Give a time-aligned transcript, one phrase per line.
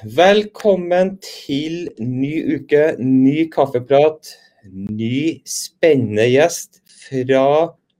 [0.00, 4.30] Velkommen til ny uke, ny kaffeprat,
[4.72, 7.42] ny spennende gjest fra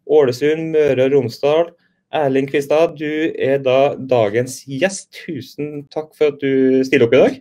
[0.09, 1.69] Ålesund, Møre og Romsdal.
[2.17, 5.11] Erling Kvistad, du er da dagens gjest.
[5.27, 7.39] Tusen takk for at du stiller opp i dag.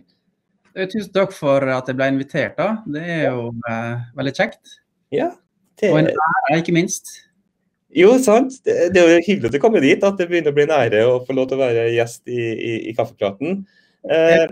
[0.76, 2.60] Eh, tusen takk for at jeg ble invitert.
[2.60, 2.76] da.
[2.84, 4.76] Det er jo eh, veldig kjekt.
[5.08, 5.32] Ja,
[5.80, 5.88] det...
[5.88, 7.08] Og en ære, ikke minst.
[7.96, 8.60] Jo, sant.
[8.68, 10.04] Det, det er jo hyggelig at du kommer dit.
[10.04, 12.42] At det begynner å bli en ære å få lov til å være gjest i,
[12.52, 13.62] i, i Kaffepraten.
[14.08, 14.46] Eh,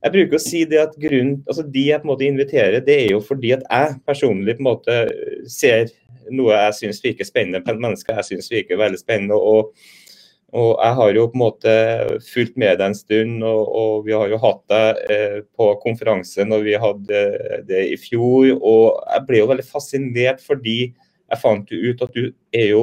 [0.00, 2.96] jeg bruker å si det at grunnen, altså De jeg på en måte inviterer, det
[3.04, 5.00] er jo fordi at jeg personlig på en måte
[5.48, 5.92] ser
[6.30, 9.36] noe jeg syns virker spennende på mennesker jeg syns virker veldig spennende.
[9.36, 9.74] og
[10.50, 11.72] og jeg har jo på en måte
[12.26, 16.42] fulgt med deg en stund, og, og, vi har jo hatt deg eh, på konferanse
[16.46, 17.20] når vi hadde
[17.68, 18.48] det i fjor.
[18.58, 22.82] Og jeg ble jo veldig fascinert fordi jeg fant jo ut at du er jo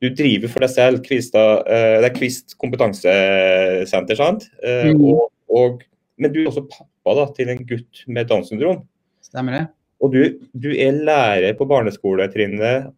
[0.00, 4.46] Du driver for deg selv Kvista, eh, det er Kvist kompetansesenter, sant?
[4.64, 5.02] Eh, mm.
[5.04, 5.82] og, og,
[6.20, 8.80] men du er også pappa da, til en gutt med Downs syndrom.
[9.24, 9.66] Stemmer det.
[10.00, 10.20] Og du,
[10.56, 12.88] du er lærer på barneskoletrinnet,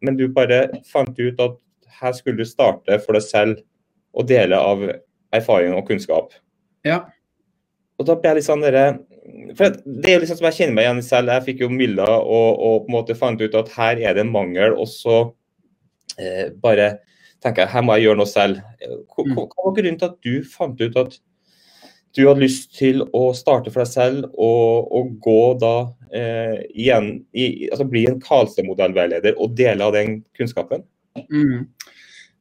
[0.00, 1.58] men du bare fant ut at
[2.00, 3.60] her skulle du starte for deg selv
[4.16, 4.86] og dele av
[5.36, 6.32] erfaring og kunnskap.
[6.86, 7.02] Ja.
[7.98, 8.86] Og da ble jeg litt sånn dere,
[9.58, 11.34] for Det er liksom som jeg kjenner meg igjen selv.
[11.34, 14.24] Jeg fikk jo Milla og, og, på en måte fant ut at her er det
[14.24, 14.76] en mangel.
[14.78, 15.18] Og så
[16.62, 16.88] bare
[17.42, 18.60] tenker jeg her må jeg gjøre noe selv.
[19.14, 21.18] Hva, hva var grunnen til at du fant ut at
[22.16, 25.74] du hadde lyst til å starte for deg selv og, og gå da
[26.14, 30.86] eh, igjen, i, altså bli en Karlstad-modellveileder og dele av den kunnskapen?
[31.28, 31.68] Mm.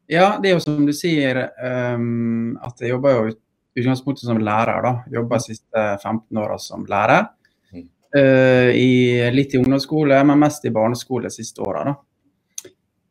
[0.10, 3.36] Ja, det er jo som du sier, um, at jeg jobber jo
[3.78, 4.80] utgangspunktet som lærer.
[4.86, 4.94] da.
[5.12, 7.28] Jobber de siste 15 åra som lærer.
[7.76, 7.88] Mm.
[8.16, 8.92] Uh, i,
[9.36, 11.92] litt i ungdomsskole, men mest i barneskole de siste åra.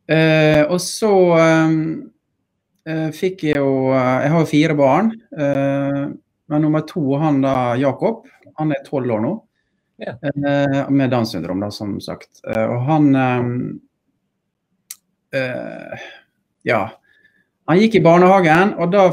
[0.06, 1.78] Uh, og så um,
[2.86, 5.10] uh, fikk jeg jo Jeg har jo fire barn.
[6.46, 9.32] men nummer to, han da, Jakob, han er tolv år nå.
[9.96, 10.12] Ja.
[10.92, 12.42] med Downs syndrom, da, som sagt.
[12.44, 13.80] og han um,
[16.68, 16.82] Ja
[17.66, 19.08] han gikk i barnehagen, og da,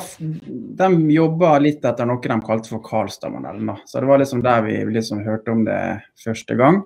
[0.78, 3.72] de jobba litt etter noe de kalte for Karlstad-modellen.
[3.90, 5.80] Så det var liksom der vi liksom hørte om det
[6.22, 6.84] første gang.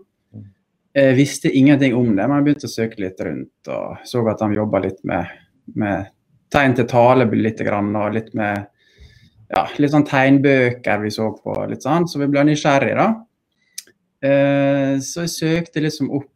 [0.98, 4.42] Jeg visste ingenting om det, men jeg begynte å søke litt rundt og så at
[4.42, 5.36] de jobba litt med,
[5.78, 6.14] med,
[6.54, 8.66] tegn til tale litt, og litt med
[9.52, 13.10] ja, litt sånn tegnbøker vi så på, litt sånn, så vi ble nysgjerrige, da.
[14.28, 16.34] Eh, så jeg søkte liksom opp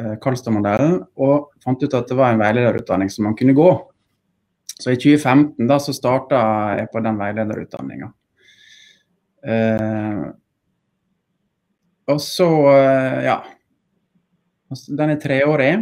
[0.00, 3.70] Eh, Karlstad-modellen og fant ut at det var en veilederutdanning som man kunne gå.
[4.80, 6.40] Så i 2015 da så starta
[6.78, 8.08] jeg på den veilederutdanninga.
[9.44, 10.22] Eh,
[12.08, 13.38] og så, eh, ja
[14.88, 15.72] Den er treårig.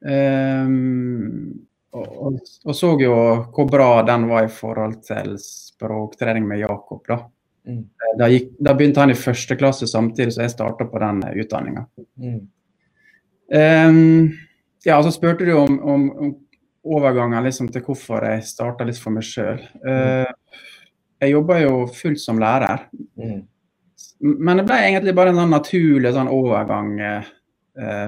[0.00, 3.16] Um, og, og, og, så jo
[3.52, 7.02] hvor bra den var i forhold til språktrening med Jakob.
[7.08, 7.18] da.
[7.68, 7.82] Mm.
[7.82, 11.20] Eh, da, gikk, da, begynte han i første klasse samtidig som jeg starta på den
[11.42, 11.84] utdanninga.
[12.16, 12.40] Mm.
[13.50, 14.30] Um,
[14.86, 16.34] ja, så spurte du om, om, om
[16.96, 19.60] overgangen liksom, til hvorfor jeg starta litt for meg sjøl.
[19.84, 20.60] Uh, eh,
[21.20, 22.86] jeg jobber jo fullt som lærer.
[23.20, 23.42] Mm.
[24.20, 27.28] Men det ble egentlig bare en sånn naturlig sånn overgang eh,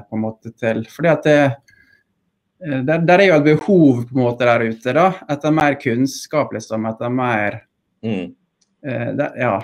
[0.05, 1.39] på en måte til Fordi at det,
[2.67, 5.79] uh, der, der, er jo et behov på en måte der ute da, etter mer
[5.81, 6.89] kunnskap, liksom.
[6.91, 7.63] Etter mer
[8.05, 8.31] mm.
[8.83, 9.61] Det, ja,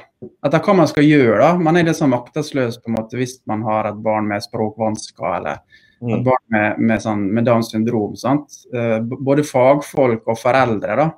[0.46, 1.38] etter hva man skal gjøre.
[1.42, 1.48] da.
[1.58, 5.32] Man er litt sånn maktesløs på en måte hvis man har et barn med språkvansker
[5.40, 5.58] eller
[5.98, 6.12] mm.
[6.14, 8.14] et barn med, med, sånn, med Downs syndrom.
[8.14, 8.60] sant?
[8.70, 10.94] Eh, både fagfolk og foreldre.
[11.00, 11.08] da.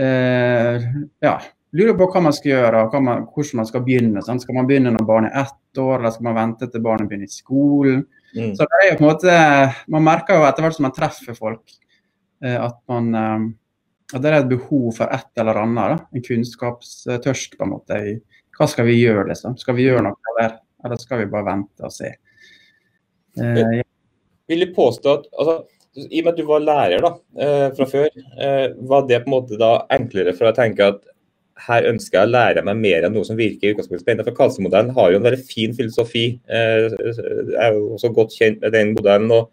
[0.00, 0.88] Eh,
[1.20, 1.34] ja,
[1.76, 4.22] lurer på hva man skal gjøre og man, hvordan man skal begynne.
[4.26, 4.44] Sant?
[4.44, 7.30] Skal man begynne når barnet er ett år, eller skal man vente til barnet begynner
[7.30, 8.02] i skolen?
[8.34, 8.52] Mm.
[8.58, 9.38] Så det er jo på en måte,
[9.90, 11.64] Man merker jo etter hvert som man treffer folk,
[12.44, 13.54] uh, at man
[14.10, 15.92] at det er et behov for et eller annet.
[15.92, 16.08] Da.
[16.18, 18.00] En kunnskapstørst på en måte.
[18.58, 19.54] Hva skal vi gjøre, liksom?
[19.60, 22.10] Skal vi gjøre noe, eller, eller skal vi bare vente og se?
[23.38, 23.82] Uh,
[24.50, 25.54] vil du påstå at altså,
[25.94, 27.10] I og med at du var lærer da,
[27.44, 28.08] eh, fra før,
[28.42, 31.00] eh, var det på en måte da enklere for å tenke at
[31.66, 34.26] her ønsker jeg å lære meg mer enn noe som virker spennende.
[34.26, 36.24] For Karlsen-modellen har jo en veldig fin filosofi.
[36.48, 39.30] Eh, jeg er jo også godt kjent med den modellen.
[39.30, 39.50] og,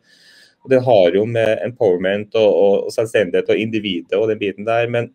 [0.69, 4.89] Den har jo med empowerment og, og, og selvstendighet og individet og den biten der.
[4.91, 5.11] Men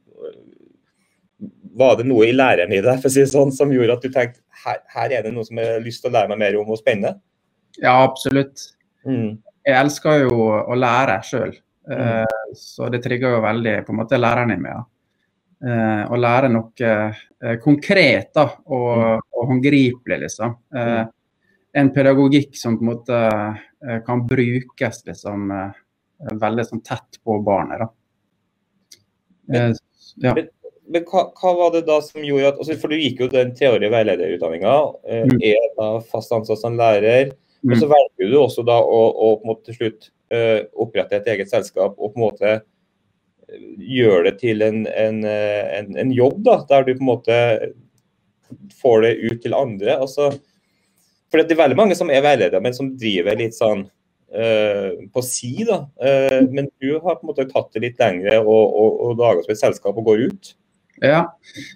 [1.77, 4.13] var det noe i læreren i deg for å si sånn, som gjorde at du
[4.13, 6.61] tenkte her, her er det noe som jeg har lyst til å lære meg mer
[6.61, 7.17] om og spennende?
[7.81, 8.71] Ja, absolutt.
[9.09, 11.53] Mm jeg elsker jo å lære sjøl.
[11.89, 11.99] Mm.
[11.99, 14.83] Uh, så det trigger jo veldig på en måte læreren i meg.
[15.63, 19.21] Uh, å lære noe eh, konkret da, og, mm.
[19.31, 20.57] og håndgripelig, liksom.
[20.75, 21.05] Uh,
[21.79, 23.21] en pedagogikk som på en måte
[24.05, 25.47] kan brukes liksom,
[26.43, 27.81] veldig sånn tett på barnet.
[27.81, 27.89] da.
[30.21, 30.35] Ja.
[30.35, 33.55] men hva, hva, var det da som gjorde at altså, For du gikk jo den
[33.57, 34.75] treårige veilederutdanninga,
[35.09, 35.39] eh, mm.
[35.49, 37.33] er da fast ansatt som lærer.
[37.63, 37.73] Mm.
[37.73, 39.01] Og så velger du også da å,
[39.39, 40.11] å til slutt
[40.81, 42.53] opprette et eget selskap og på en måte
[43.83, 47.39] gjøre det til en, en, en, en, jobb, da, der du på en måte
[48.81, 49.97] får det ut til andre.
[50.05, 50.31] Altså,
[51.31, 55.25] for det er veldig mange som er veiledere, men som driver litt sånn uh, på
[55.25, 55.55] si.
[55.69, 55.83] da.
[55.97, 59.47] Uh, men du har på en måte tatt det litt lengre og, og, og laga
[59.47, 60.53] et selskap og går ut.
[61.03, 61.25] Ja.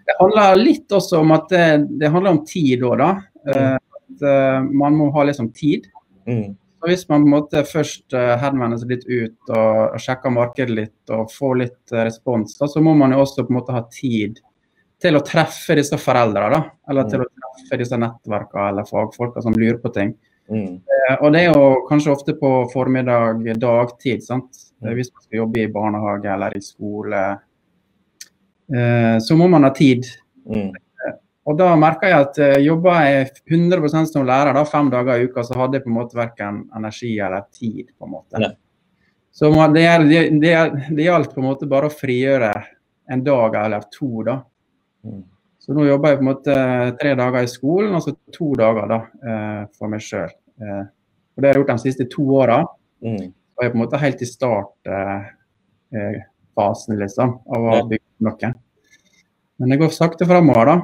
[0.07, 1.67] Det handler litt også om at det,
[2.03, 3.11] det handler om tid òg, da.
[3.49, 4.23] Uh, At
[4.71, 5.89] man må ha liksom tid.
[6.31, 6.55] Mm.
[6.77, 11.15] Så Hvis man på en måte først henvender seg litt ut og, sjekker markedet litt
[11.15, 14.43] og får litt respons, da, så må man jo også på en måte ha tid
[15.03, 16.61] til å treffe disse foreldrene.
[16.91, 20.15] Eller til å treffe disse nettverkene eller fagfolka som lurer på ting.
[20.51, 20.79] Mm.
[20.79, 24.63] Eh, og det er jo kanskje ofte på formiddag, dagtid, sant.
[24.83, 24.93] Mm.
[24.95, 27.23] Hvis man skal jobbe i barnehage eller i skole.
[28.73, 30.07] Eh, så må man ha tid.
[30.47, 30.71] Mm.
[31.47, 35.23] Eh, og da merka jeg at uh, jobber jeg 100% som lærer da, fem dager
[35.23, 37.93] i uka, så hadde jeg på en måte verken energi eller tid.
[37.95, 38.43] på en måte.
[38.43, 38.51] Ja.
[39.37, 40.57] Så det, det, det,
[40.97, 42.51] det gjaldt på en måte bare å frigjøre
[43.13, 44.41] en dag eller to da,
[45.07, 45.23] Mm.
[45.59, 46.55] Så nå jobber jeg på en måte
[47.01, 48.99] tre dager i skolen, og så to dager da,
[49.31, 50.31] eh, for meg sjøl.
[50.63, 50.85] Eh,
[51.35, 52.59] og det har jeg gjort de siste to åra.
[53.03, 53.33] Mm.
[53.33, 58.53] Og jeg er på en måte helt i startfasen eh, liksom, av å bygge noe.
[59.57, 60.77] Men det går sakte framover, da.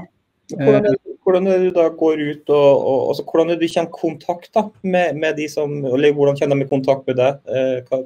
[0.50, 3.68] Hvordan er, hvordan er det du da går ut og, og altså, Hvordan er det
[3.68, 7.38] du kjenner kontakt da, med, med de som eller Hvordan kjenner de kontakt med deg?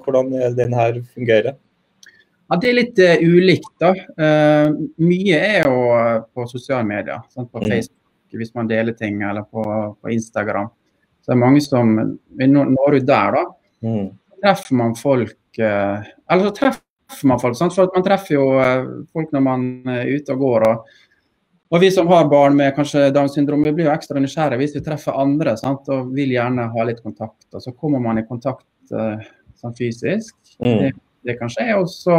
[0.05, 1.57] hvordan er den her fungerer?
[2.47, 3.73] Ja, Det er litt uh, ulikt.
[3.83, 3.93] da.
[4.15, 7.25] Uh, mye er jo uh, på sosiale medier.
[7.35, 7.51] Sant?
[7.51, 7.69] På mm.
[7.71, 8.03] Facebook
[8.37, 9.63] hvis man deler ting, eller på,
[10.03, 10.67] på Instagram.
[11.23, 13.45] Så det er mange som når ut der, da.
[13.87, 14.11] Mm.
[14.43, 17.73] treffer man folk Eller så treffer man folk, sant?
[17.73, 18.45] for man treffer jo
[19.15, 20.67] folk når man er ute og går.
[20.69, 21.06] og
[21.71, 24.77] og Vi som har barn med kanskje Downs syndrom, vi blir jo ekstra nysgjerrige hvis
[24.77, 25.89] vi treffer andre sant?
[25.91, 27.49] og vil gjerne ha litt kontakt.
[27.53, 30.37] og Så kommer man i kontakt sånn fysisk.
[30.63, 30.95] Mm
[31.27, 31.75] det kan skje.
[31.75, 32.17] Og så,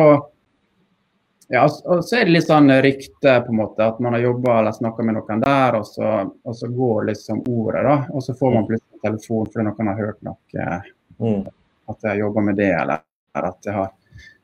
[1.47, 4.59] ja, og så er det litt sånn rykte, på en måte, at man har jobba
[4.61, 7.97] eller snakka med noen der, og så, og så, går liksom ordet, da.
[8.11, 10.81] Og så får man plutselig telefon fordi noen har hørt noe.
[11.17, 11.45] Mm.
[11.88, 13.05] At jeg har jobba med det, eller
[13.38, 13.94] at jeg har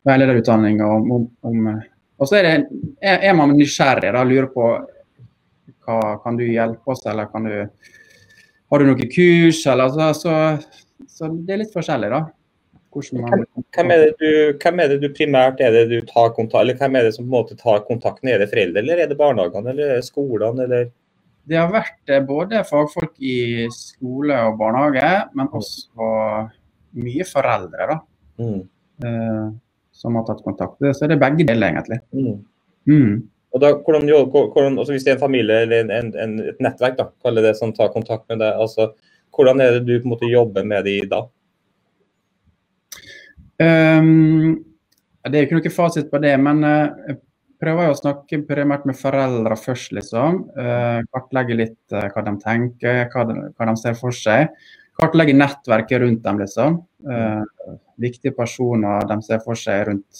[0.07, 1.67] veilederutdanning om, om, om
[2.21, 4.67] Og så er, det, er, er man nysgjerrig, da, lurer på
[5.85, 7.57] hva kan du hjelpe oss, eller kan du
[8.71, 10.31] Har du noen kurs, eller så, så,
[11.06, 12.24] så det er litt forskjellig, da.
[12.94, 13.45] Man...
[13.74, 14.27] Hvem, er du,
[14.62, 17.25] hvem, er det du, primært er det du tar kontakt eller hvem er det som
[17.25, 18.30] på en måte tar kontakten?
[18.30, 20.68] Er det foreldre, eller er det barnehagene eller er skolene?
[20.68, 20.91] Eller?
[21.50, 25.57] Det har vært eh, både fagfolk i skole og barnehage, men mm.
[25.57, 26.12] også
[27.01, 27.97] mye foreldre da,
[28.44, 28.62] mm.
[29.09, 29.47] eh,
[30.03, 30.77] som har tatt kontakt.
[30.94, 32.00] Så det er begge deler, egentlig.
[32.13, 32.38] Mm.
[32.94, 33.15] Mm.
[33.53, 36.97] Og da, hvordan, hvordan, altså Hvis det er en familie eller en, en, et nettverk
[36.97, 38.91] da, det, som tar kontakt med deg, altså,
[39.33, 41.21] hvordan er det du på en måte jobber med de da?
[43.61, 44.63] Um,
[45.29, 47.19] det er jo ikke noe fasit på det, men uh, jeg
[47.63, 50.41] prøver å snakke primært med foreldre først, liksom.
[50.57, 54.50] Uh, kartlegge litt uh, hva de tenker, hva de, hva de, ser for seg.
[55.00, 56.75] Kartlegge nettverket rundt dem, liksom.
[57.97, 60.19] viktige personer de ser for seg rundt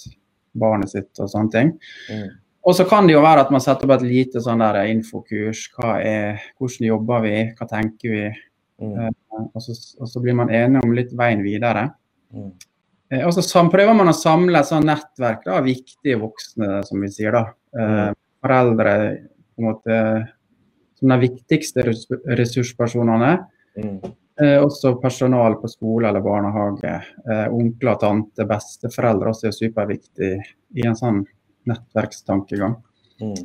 [0.58, 1.70] barnet sitt og sånne ting.
[2.10, 2.32] Mm.
[2.64, 5.66] Og så kan det jo være at man setter opp et lite sånn der infokurs.
[6.00, 8.22] Er, hvordan jobber vi, hva tenker vi?
[8.80, 9.10] Mm.
[9.52, 11.90] Og, så, og, så, blir man enige om litt veien videre.
[12.32, 12.48] Mm.
[13.12, 17.12] Eh, og så prøver man å samle et sånt nettverk av viktige voksne, som vi
[17.12, 17.36] sier.
[17.36, 17.44] da.
[17.76, 18.20] Eh, mm.
[18.44, 18.96] Foreldre
[19.54, 20.00] på en måte,
[20.98, 23.32] som de viktigste ressurspersonene.
[23.76, 23.98] Mm.
[24.40, 26.96] Eh, også personal på skole eller barnehage.
[27.28, 30.34] Eh, onkler, tante, besteforeldre også er superviktig
[30.74, 31.22] i en sånn
[31.70, 32.78] nettverkstankegang.
[33.22, 33.36] Mm.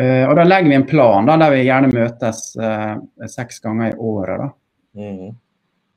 [0.00, 2.98] Uh, og Da legger vi en plan da, der vi gjerne møtes uh,
[3.30, 4.60] seks ganger i året.
[4.94, 5.32] Mm.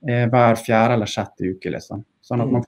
[0.01, 1.99] hver fjerde eller sjette uke, liksom.
[2.25, 2.53] Sånn at mm.
[2.55, 2.63] man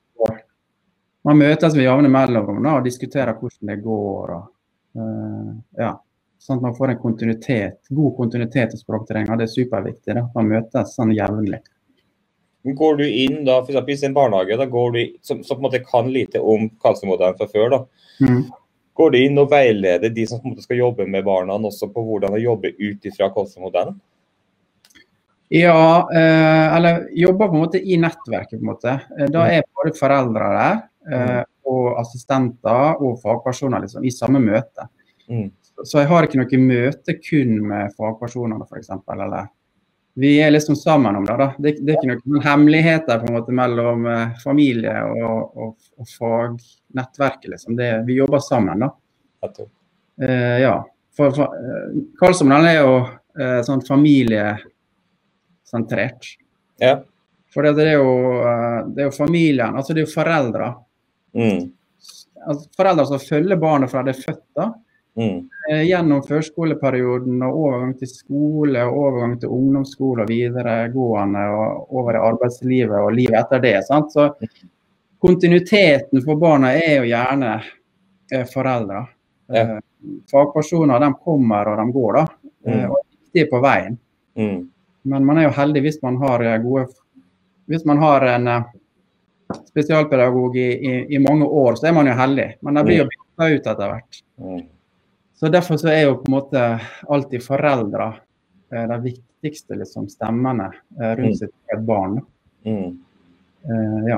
[1.29, 4.35] man møtes med jevne mellomrom og diskuterer hvordan det går.
[4.37, 4.45] Og,
[4.99, 5.49] uh,
[5.79, 5.91] ja,
[6.39, 9.37] sånn at man får en kontinuitet, god kontinuitet i språktreninga.
[9.39, 10.15] Det er superviktig.
[10.15, 10.25] Da.
[10.35, 11.61] Man møtes sånn jevnlig.
[12.79, 15.61] Går du inn da, for eksempel, i en barnehage da, går du, som, som, på
[15.61, 17.79] en måte kan lite om Karlsen-modellen fra før, da.
[18.19, 18.41] Mm.
[18.93, 21.91] Går du inn og veileder de som på en måte skal jobbe med barna også
[21.93, 24.00] på hvordan å jobbe ut ifra Karlsen-modellen?
[25.50, 28.60] Ja, eh, eller jobber på en måte i nettverket.
[28.60, 29.00] på en måte.
[29.19, 30.75] Eh, da er både foreldre der
[31.12, 34.86] eh, og assistenter og fagpersoner liksom, i samme møte.
[35.29, 35.50] Mm.
[35.84, 38.91] Så jeg har ikke noe møte kun med fagpersonene f.eks.
[39.15, 39.50] Eller
[40.19, 41.38] vi er liksom sammen om det.
[41.38, 41.53] da.
[41.57, 46.05] Det, det er ikke noen hemmeligheter på en måte mellom eh, familie og, og, og
[46.11, 47.51] fagnettverket.
[47.53, 47.75] liksom.
[47.79, 48.79] Det, vi jobber sammen.
[48.83, 48.89] da.
[50.21, 50.75] Eh, ja.
[51.15, 52.93] For, for uh, Karlsson er jo
[53.39, 56.23] eh, sånn familiesentrert.
[56.83, 56.95] Ja.
[57.55, 58.09] For det er, jo,
[58.91, 60.67] det er jo familien, altså det er jo foreldre.
[61.33, 61.71] Mm.
[62.45, 64.47] Altså, foreldre som følger barnet fra det er født.
[64.59, 64.65] da.
[65.19, 65.39] Mm.
[65.83, 72.21] Gjennom førskoleperioden og overgang til skole, og overgang til ungdomsskole og videregående og over i
[72.29, 73.75] arbeidslivet og livet etter det.
[73.89, 74.13] Sant?
[74.15, 74.29] Så
[75.19, 77.51] kontinuiteten for barna er jo gjerne
[78.31, 79.03] eh, foreldre.
[79.51, 79.65] Ja.
[79.65, 79.77] Eh,
[80.31, 82.25] fagpersoner de kommer og de går, da.
[82.65, 82.91] Eh, Mm.
[82.91, 82.97] og
[83.33, 83.97] er på veien.
[84.38, 84.69] Mm.
[85.03, 86.88] Men man er jo heldig hvis man har eh, gode
[87.69, 88.63] Hvis man har en eh,
[89.69, 92.47] spesialpedagog i, i, i mange år, så er man jo heldig.
[92.61, 94.21] Men det blir jo bytta ut etter hvert.
[94.41, 94.63] Mm.
[95.39, 96.63] Så Derfor så er jo på en måte
[97.08, 98.10] alltid foreldre
[98.74, 101.36] eh, de viktigste liksom, stemmene eh, rundt Mm.
[101.39, 102.17] sitt eget barn.
[102.67, 102.98] Mm.
[103.69, 104.17] Uh, ja.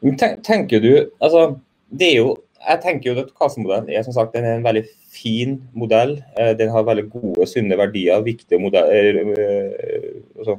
[0.00, 1.58] Men ten- Tenker du altså,
[1.90, 2.36] det er jo,
[2.68, 4.82] Jeg tenker jo at Kase-modellen er som sagt den er en veldig
[5.14, 6.16] fin modell.
[6.38, 10.56] Uh, Den har veldig gode, sunne verdier, viktige modeller, uh, altså,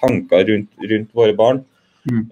[0.00, 1.64] tanker rundt, rundt våre barn.
[2.10, 2.24] Mm.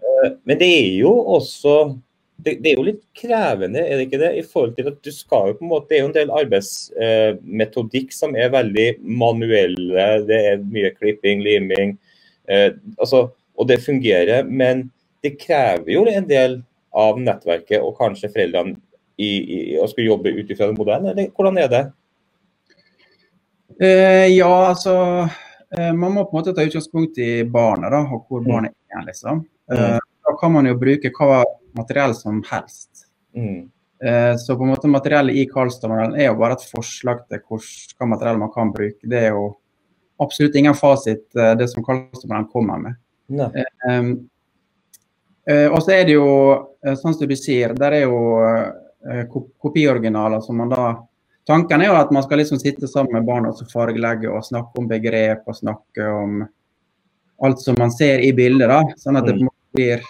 [0.44, 1.96] Men det er jo også
[2.38, 4.30] det, det er jo litt krevende, er det ikke det?
[4.38, 6.30] I forhold til at du skal jo på en måte, Det er jo en del
[6.38, 10.04] arbeidsmetodikk som er veldig manuelle.
[10.28, 11.96] Det er mye klipping, liming.
[12.48, 13.24] Eh, altså,
[13.58, 14.46] og det fungerer.
[14.46, 14.90] Men
[15.24, 16.60] det krever jo en del
[16.94, 18.76] av nettverket og kanskje foreldrene
[19.18, 21.84] i, i, å skulle jobbe ut ifra den modellen, eller hvordan er det?
[23.82, 24.94] Eh, ja, altså
[25.74, 28.48] eh, Man må på en måte ta utgangspunkt i barnet da, og hvor Mm.
[28.52, 29.04] barnet er.
[29.06, 29.44] liksom.
[29.74, 31.42] Eh, da kan man jo bruke hva
[31.76, 33.08] materiell som helst.
[33.36, 33.70] Mm.
[34.04, 38.10] Eh, så på en måte materiellet i Karlstad-modellen er jo bare et forslag til hva
[38.12, 39.02] materiell man kan bruke.
[39.02, 39.50] Det er jo
[40.22, 43.00] absolutt ingen fasit, eh, det som Karlstad-modellen kommer med.
[43.28, 44.12] Um,
[45.50, 46.28] eh, og så er det jo,
[46.96, 49.26] sånn som du sier, der er jo
[49.60, 50.86] kopioriginaler som man da
[51.48, 54.44] Tanken er jo at man skal liksom sitte sammen med barna og så fargelegge og
[54.44, 56.42] snakke om begrep og snakke om
[57.40, 58.68] alt som man ser i bildet.
[58.68, 60.02] da, Sånn at det på en måte blir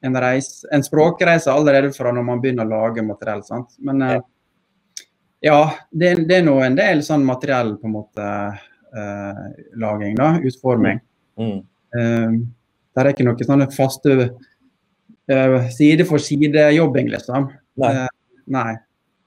[0.00, 3.42] en, reis, en språkreise allerede fra når man begynner å lage materiell.
[3.46, 3.74] sant?
[3.78, 4.20] Men eh,
[5.44, 9.42] ja, det, det er nå en del sånn materiell på en måte eh,
[9.78, 10.34] laging, da.
[10.42, 11.00] Utforming.
[11.38, 11.58] Mm.
[11.98, 12.38] Eh,
[12.94, 17.50] det er ikke noe sånne faste eh, side for side-jobbing, liksom.
[17.82, 17.94] Nei.
[17.94, 18.08] Eh,
[18.54, 18.72] nei.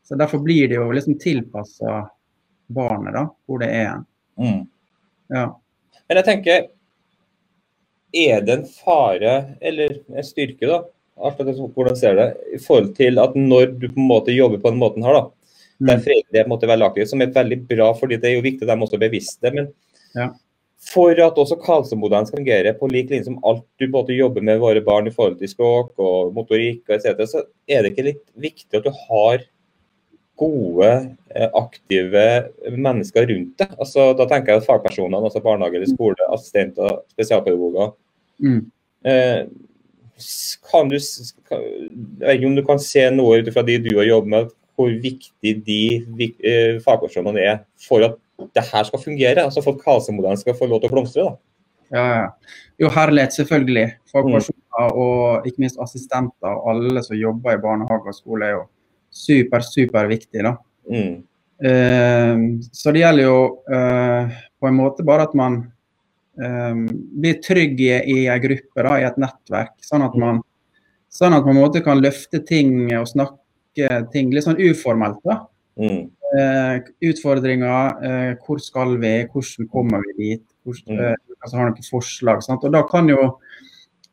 [0.08, 2.02] Så derfor blir det jo liksom tilpassa
[2.72, 4.02] barnet, da, hvor det er.
[4.40, 4.66] Mm.
[5.32, 5.46] Ja.
[6.08, 6.66] Men jeg tenker,
[8.14, 10.82] er det en fare eller en styrke, da,
[11.22, 14.82] hvordan ser det, i forhold til at når du på en måte jobber på den
[14.82, 15.28] måten her, da,
[15.82, 16.04] der Mm.
[16.06, 18.46] foreldre er på en måte veldig aktive, som er veldig bra, fordi det er jo
[18.46, 19.54] viktig at de også er bevisste.
[19.54, 19.74] Men
[20.16, 20.30] Ja.
[20.80, 24.60] for at også Karlsson-modellen skal fungere på lik linje som alt du måte jobber med
[24.60, 28.26] våre barn i forhold til språk og motorikk og etc., så er det ikke litt
[28.38, 29.40] viktig at du har
[30.38, 33.70] gode, eh, aktive mennesker rundt deg.
[33.80, 37.94] Altså, da tenker jeg fagpersonene, altså barnehage eller skole, assistenter, spesialpedagoger.
[38.42, 38.64] Mm.
[39.06, 39.44] Eh,
[40.70, 40.98] kan du,
[41.50, 44.34] kan, jeg vet ikke om du kan se noe ut fra de du har jobbet
[44.34, 45.82] med, hvor viktig de
[46.20, 48.20] eh, fagpersonene er for at
[48.56, 49.46] det her skal fungere?
[49.46, 51.26] Altså for at Kase-modellen skal få lov til å blomstre?
[51.30, 51.38] da.
[51.92, 52.28] Ja, ja.
[52.80, 53.88] Jo, herlighet, selvfølgelig.
[54.12, 58.64] Fagpersoner og ikke minst assistenter og alle som jobber i barnehage og skole, er jo
[59.12, 60.46] super, super viktig.
[60.48, 60.56] da.
[60.90, 61.20] Mm.
[61.68, 63.38] Eh, så det gjelder jo
[63.70, 65.62] eh, på en måte bare at man
[66.40, 66.74] eh,
[67.20, 69.76] bli trygg i, i en gruppe, da, i et nettverk.
[69.82, 70.42] Sånn at man
[71.12, 75.20] sånn at man kan løfte ting og snakke ting litt sånn uformelt.
[75.26, 75.42] da.
[75.80, 76.10] Mm.
[76.40, 81.00] Eh, utfordringer, eh, hvor skal vi, hvordan kommer vi dit, hvordan, Mm.
[81.12, 82.44] eh, altså har noen forslag.
[82.44, 82.64] Sant?
[82.64, 83.38] Og da kan jo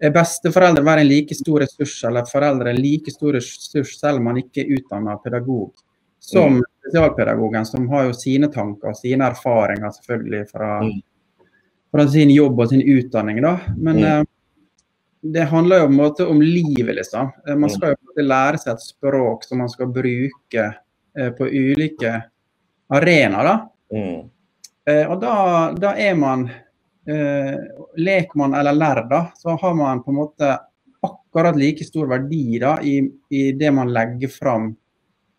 [0.01, 4.37] besteforeldre være en like stor ressurs, eller foreldre en like stor ressurs, selv om man
[4.37, 5.73] ikke er utdannet pedagog,
[6.21, 6.63] som Mm.
[6.83, 11.03] spesialpedagogen, som har jo sine tanker og sine erfaringer selvfølgelig fra, Mm.
[11.91, 13.41] Fra sin jobb og sin utdanning.
[13.43, 13.59] da.
[13.77, 14.05] Men Mm.
[14.05, 14.25] eh,
[15.23, 17.33] det handler jo på en måte om livet, liksom.
[17.47, 17.75] Eh, Man Mm.
[17.75, 20.75] skal jo lære seg et språk som man skal bruke
[21.17, 22.23] eh, på ulike
[22.91, 23.45] arenaer.
[23.45, 23.69] da.
[23.93, 24.31] Mm.
[25.11, 26.51] Og da, da er man
[27.97, 30.59] Lekmann eller lærd, da, så har man på en måte
[31.03, 34.77] akkurat like stor verdi da, i, i det man legger fram,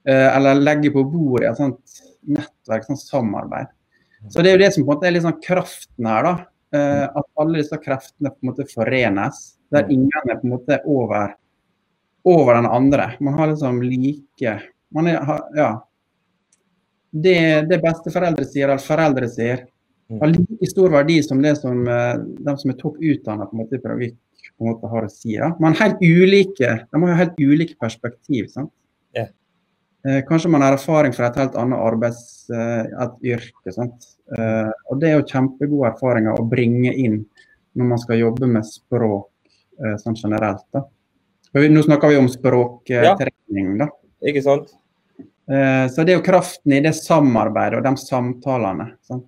[0.06, 1.80] eller legger på bordet i et sånt
[2.28, 3.68] nettverk, sånt samarbeid.
[4.28, 6.34] Så det er jo det som på en måte er sånn kraften her, da.
[6.76, 9.40] Eh, at alle disse kreftene på en måte forenes.
[9.74, 11.36] Der ingen er på en måte over,
[12.28, 13.14] over den andre.
[13.24, 14.60] Man har liksom like
[14.96, 15.22] man er,
[15.56, 15.70] Ja.
[17.12, 19.64] Det, det besteforeldre sier, eller foreldre sier,
[20.22, 24.18] har like stor verdi som det som eh, de som er topp utdanna i pedagogikk
[24.58, 25.34] på en måte har å si.
[25.38, 25.50] da.
[25.58, 28.52] er helt ulike, de har helt ulike perspektiv.
[28.54, 28.70] sant?
[30.04, 30.18] Ja.
[30.18, 33.74] Eh, kanskje man har erfaring fra et helt annet arbeids, eh, et yrke.
[33.76, 34.06] Sant?
[34.38, 37.26] Eh, og Det er jo kjempegode erfaringer å bringe inn
[37.76, 39.30] når man skal jobbe med språk
[39.80, 40.66] eh, sånn generelt.
[40.74, 40.86] da.
[41.54, 43.78] Nå snakker vi om språktrening.
[43.78, 43.90] da.
[44.26, 44.72] Ikke sant?
[45.50, 48.92] Eh, så det er jo kraften i det samarbeidet og de samtalene.
[49.02, 49.26] Sant?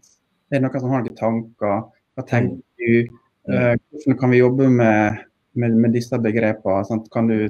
[0.49, 1.83] Det er noen som har noen tanker.
[2.15, 3.17] Hva tenker du?
[3.49, 5.21] Eh, hvordan kan vi jobbe med,
[5.57, 6.85] med, med disse begrepene?
[6.85, 7.09] Sant?
[7.13, 7.49] Kan du?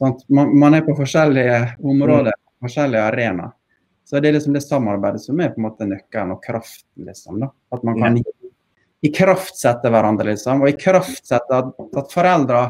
[0.00, 2.66] Man, man, er på forskjellige områder, mm.
[2.66, 3.54] forskjellige arenaer.
[4.08, 7.04] Så det er liksom det samarbeidet som er på en måte nøkkelen og kraften.
[7.04, 7.50] liksom da.
[7.74, 8.20] At man kan
[9.04, 10.62] ikraftsette hverandre, liksom.
[10.64, 12.62] Og ikraftsette at, at foreldre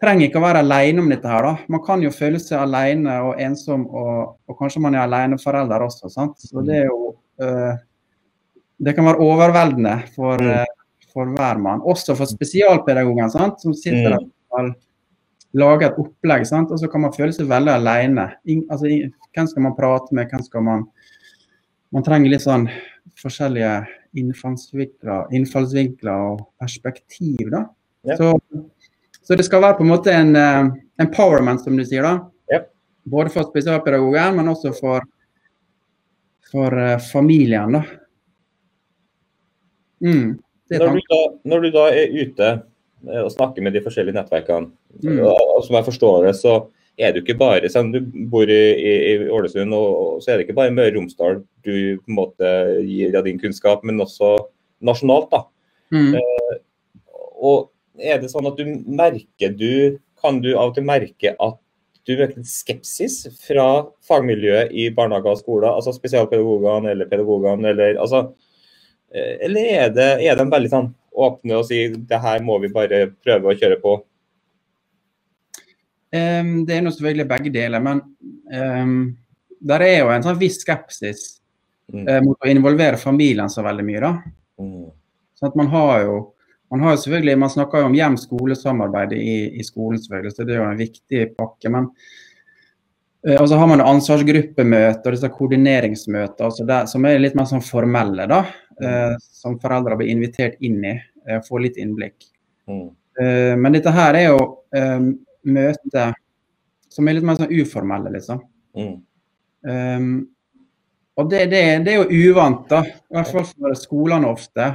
[0.00, 1.28] trenger ikke å være alene om dette.
[1.28, 1.54] her da.
[1.74, 6.12] Man kan jo føle seg alene og ensom, og, og kanskje man er aleneforelder også.
[6.12, 6.38] sant?
[6.40, 7.72] Så det er jo uh,
[8.80, 11.82] Det kan være overveldende for, uh, for hver mann.
[11.82, 13.60] Også for spesialpedagogen, sant?
[13.60, 14.70] som sitter der
[15.50, 16.46] og lager et opplegg.
[16.46, 16.70] sant?
[16.70, 18.30] Og så kan man føle seg veldig alene.
[18.46, 18.86] In, altså,
[19.34, 20.30] hvem skal man prate med?
[20.30, 20.88] Hvem skal man
[21.90, 22.68] Man trenger litt sånn
[23.18, 23.70] forskjellige
[24.14, 27.48] innfallsvinkler, innfallsvinkler og perspektiv.
[27.50, 27.64] da.
[28.06, 28.20] Yep.
[28.20, 28.28] Så,
[29.22, 30.70] så, det skal være på en måte en uh,
[31.02, 32.06] empowerment, som du sier.
[32.06, 32.30] da.
[32.54, 32.68] Yep.
[33.10, 35.02] Både for spesialpedagogen, men også for,
[36.52, 37.74] for uh, familien.
[37.74, 37.82] da.
[40.00, 40.38] Mm,
[40.70, 42.52] når, du da, når, du da, er ute
[43.06, 45.22] og snakke med de forskjellige nettverkene, mm.
[45.24, 46.58] og, og som jeg forstår det, så
[47.00, 50.38] er du ikke bare Selv om du bor i, i, i Ålesund, og, så er
[50.38, 52.50] det ikke bare Møre og Romsdal du på en måte
[52.86, 54.34] gir av din kunnskap, men også
[54.84, 55.30] nasjonalt.
[55.32, 55.42] da.
[55.92, 56.14] Mm.
[56.16, 56.54] Eh,
[57.40, 61.58] og er det sånn at du merker du Kan du av og til merke at
[62.08, 68.22] du møter skepsis fra fagmiljøet i barnehager og skoler, altså spesialpedagogene eller pedagogene, eller altså
[69.12, 72.70] eh, Eller er, det, er de veldig sånn åpne og si det her må vi
[72.72, 73.96] bare prøve å kjøre på?
[76.10, 78.02] Um, det er nå selvfølgelig begge deler, men
[78.50, 78.94] um,
[79.70, 81.22] der er jo en sånn viss skepsis
[81.92, 82.02] mm.
[82.02, 84.00] uh, mot å involvere familien så veldig mye.
[84.02, 84.12] da.
[84.62, 84.88] Mm.
[85.38, 86.18] Sånn at man har jo
[86.70, 90.54] man har jo selvfølgelig, man snakker jo om hjem-skole-samarbeidet i, i, skolen, selvfølgelig, så det
[90.54, 91.72] er jo en viktig pakke.
[91.74, 91.88] men
[93.20, 98.24] og så har man ansvarsgruppemøter og koordineringsmøter altså det, som er litt mer sånn formelle.
[98.30, 98.38] da,
[98.80, 100.94] uh, Som foreldre blir invitert inn i.
[101.28, 102.30] og får litt innblikk.
[102.70, 102.88] Mm.
[103.60, 104.42] men dette her er jo
[105.42, 106.12] møter
[106.88, 108.40] som er litt mer sånn uformelle, liksom.
[108.78, 108.94] Mm.
[109.66, 110.12] Um,
[111.18, 112.80] og det, det, det, er jo uvant, da.
[112.86, 114.68] I hvert fall for skolene ofte.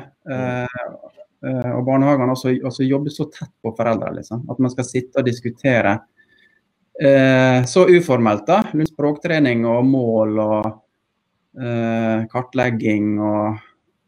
[1.46, 4.44] Og barnehagene også, også, jobber så tett på foreldre, liksom.
[4.52, 5.96] At man skal sitte og diskutere
[6.96, 8.62] så uformelt, da.
[8.72, 10.68] Rundt språktrening og mål og
[12.32, 13.58] kartlegging og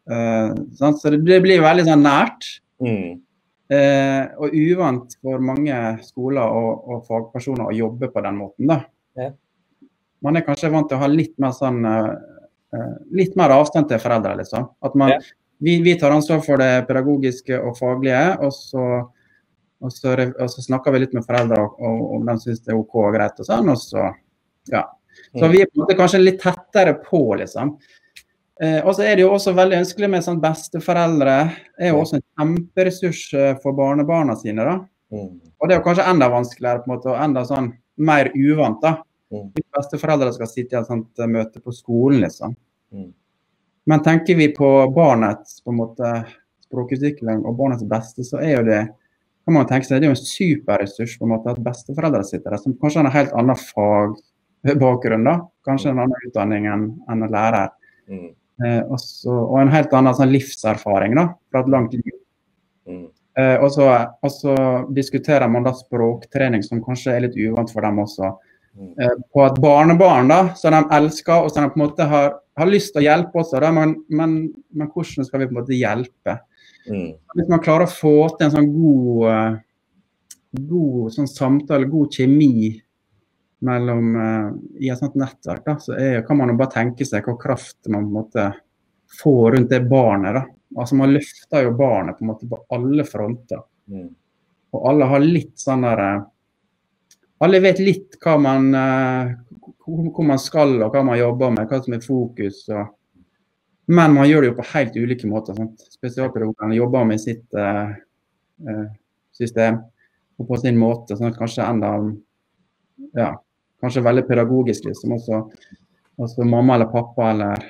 [0.08, 0.96] sånn.
[0.96, 2.48] Så det, blir veldig sånn nært.
[2.80, 3.18] Mm.
[3.68, 8.70] Eh, og uvant for mange skoler og, og, fagpersoner å jobbe på den måten.
[8.70, 8.78] da.
[9.18, 9.34] Ja.
[10.24, 14.00] Man er kanskje vant til å ha litt mer, sånn, eh, litt mer avstand til
[14.00, 14.38] foreldre.
[14.40, 14.70] liksom.
[14.84, 15.20] At man, ja.
[15.60, 18.86] vi, vi, tar ansvar for det pedagogiske og faglige, og så,
[19.80, 22.96] og så, og så snakker vi litt med foreldre om de syns det er OK
[22.98, 23.38] og greit.
[23.38, 24.08] og sånn, og så,
[24.72, 24.84] ja.
[25.32, 25.52] Så mm.
[25.52, 27.76] vi er på en måte kanskje litt tettere på, liksom.
[28.62, 31.36] Eh, og så er det jo også veldig ønskelig med sånn besteforeldre.
[31.78, 34.64] er jo også en kjemperessurs eh, for barnebarna sine.
[34.66, 34.78] da.
[35.14, 35.28] Mm.
[35.58, 37.70] Og det er jo kanskje enda vanskeligere på en måte, og enda sånn
[38.10, 38.80] mer uvant.
[38.82, 38.96] da.
[39.30, 39.46] Mm.
[39.54, 42.56] Hvis besteforeldre skal sitte i et sånt eh, møte på skolen, liksom.
[42.94, 43.12] Mm.
[43.88, 46.12] Men tenker vi på barnets på en måte,
[46.68, 48.82] språkutvikling og barnets beste, så er jo det
[49.48, 52.54] kan man tenke seg, det er jo en superressurs på en måte at besteforeldre sitter
[52.54, 55.24] der, som kanskje har en helt annen fagbakgrunn.
[55.26, 57.72] da, Kanskje en annen utdanning enn en lærer.
[58.08, 58.28] Mm.
[58.64, 62.16] Eh, også, og en helt annen sånn, livserfaring da, fra et langt liv.
[62.88, 63.06] Mm.
[63.38, 63.86] Eh, og, så,
[64.18, 64.54] og, så,
[64.96, 68.32] diskuterer man da språktrening, som kanskje er litt uvant for dem også.
[68.74, 68.92] Mm.
[68.98, 72.32] Eh, på et barnebarn da, som de elsker og som de på en måte har,
[72.58, 73.62] har lyst til å hjelpe også.
[73.62, 74.38] Da, men, men,
[74.74, 76.38] men, hvordan skal vi på en måte hjelpe?
[76.90, 77.14] Mm.
[77.36, 82.70] Hvis man klarer å få til en sånn god, uh, god sånn samtale, god kjemi
[83.66, 84.48] mellom, uh,
[84.80, 87.90] i et sånt nettverk, da, så er, kan man jo bare tenke seg hva kraft
[87.90, 88.48] man på en måte
[89.20, 90.38] får rundt det barnet.
[90.38, 90.44] da.
[90.78, 93.64] Altså Man løfter jo barnet på en måte på alle fronter.
[93.88, 94.10] Mm.
[94.76, 96.26] Og alle har litt sånn der uh,
[97.38, 98.64] Alle vet litt hva man,
[99.78, 102.64] hvor man skal og hva man jobber med, hva som er fokus.
[102.74, 102.88] Og,
[103.88, 105.56] men man gjør det jo på helt ulike måter.
[105.56, 105.84] sant?
[105.96, 107.58] Spesialpedagogene jobber med sitt
[109.32, 109.78] system
[110.38, 111.16] og på sin måte.
[111.16, 111.92] sånn at kanskje enda
[113.16, 113.32] ja,
[113.80, 115.14] kanskje veldig pedagogisk, liksom.
[115.18, 115.40] Også,
[116.18, 117.66] også mamma eller pappa eller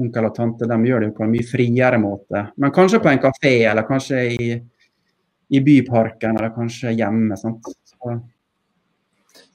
[0.00, 2.44] onkel og tante de gjør det jo på en mye friere måte.
[2.56, 4.50] Men kanskje på en kafé, eller kanskje i,
[5.50, 7.36] i byparken, eller kanskje hjemme.
[7.40, 7.72] sant?
[7.92, 8.16] Så,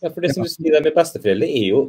[0.01, 1.85] ja, for det som du sier med besteforeldre, er jo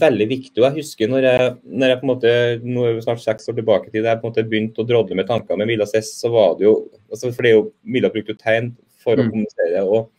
[0.00, 0.58] veldig viktig.
[0.60, 3.50] og jeg husker når jeg, når jeg på en måte, nå er vi snart seks
[3.50, 5.86] år tilbake til da jeg på en måte begynte å drodle med tankene med Milla
[5.88, 6.74] Cess, så var det jo
[7.10, 9.32] altså for det er jo, Milla brukte jo tegn for å mm.
[9.32, 9.84] kommunisere.
[9.86, 10.10] og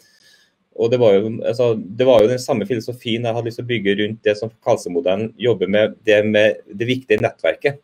[0.81, 3.65] og det var, jo, altså, det var, jo, den samme filosofien jeg hadde lyst til
[3.67, 7.81] å bygge rundt det som Kalsemodellen jobber med, det med det viktige nettverket.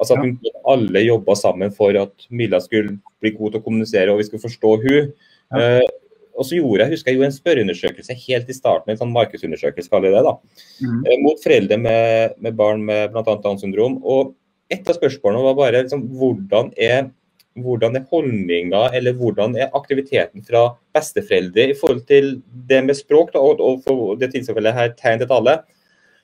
[0.00, 0.52] Altså at ja.
[0.72, 4.46] alle jobba sammen for at Milla skulle bli god til å kommunisere og vi skulle
[4.46, 5.10] forstå hun.
[5.52, 5.66] Ja.
[5.84, 6.00] Uh,
[6.36, 9.92] og så gjorde jeg, husker jeg gjorde en spørreundersøkelse helt i starten, en sånn markedsundersøkelse
[9.92, 10.34] kaller det da,
[10.80, 11.00] mm.
[11.06, 13.24] uh, mot foreldre med, med barn med bl.a.
[13.42, 13.98] Downs syndrom.
[14.02, 14.34] Og
[14.70, 17.10] et av spørsmålene var bare liksom, hvordan er
[17.58, 22.36] hvordan er holdninga eller hvordan er aktiviteten fra besteforeldre i forhold til
[22.70, 25.56] det med språk, da, og, og for det tilfellet her tegn til alle.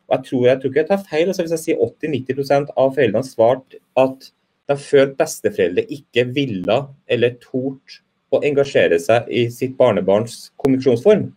[0.07, 2.92] Og jeg tror, jeg tror ikke jeg tar feil altså hvis jeg sier 80-90% av
[2.95, 4.31] foreldrene svarte at
[4.71, 6.79] de følte besteforeldre ikke ville
[7.11, 8.03] eller torde
[8.34, 11.28] å engasjere seg i sitt barnebarns kommunikasjonsform.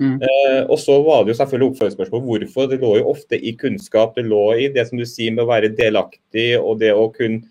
[0.00, 0.16] Mm.
[0.24, 2.68] Eh, og så var det jo selvfølgelig oppfølgingsspørsmål hvorfor.
[2.70, 5.50] Det lå jo ofte i kunnskap, det lå i det som du sier med å
[5.50, 7.44] være delaktig og det å kunne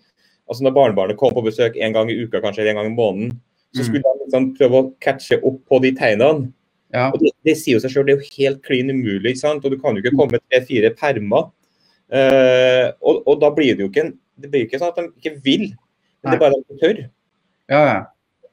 [0.50, 2.96] altså Når barnebarnet kom på besøk en gang i uka kanskje eller en gang i
[2.96, 3.30] måneden,
[3.72, 3.86] så mm.
[3.86, 6.50] skulle de liksom prøve å catche opp på de tegnene.
[6.92, 7.06] Ja.
[7.08, 9.32] Og det, det, sier jo seg selv, det er jo helt klin umulig.
[9.32, 9.64] ikke sant?
[9.64, 11.46] Og Du kan jo ikke komme med tre-fire permer.
[12.12, 15.06] Uh, og, og, da blir det jo ikke, en, det blir ikke sånn at de
[15.22, 16.34] ikke vil, men Nei.
[16.34, 17.00] det er bare at de tør.
[17.72, 18.00] Ja, ja.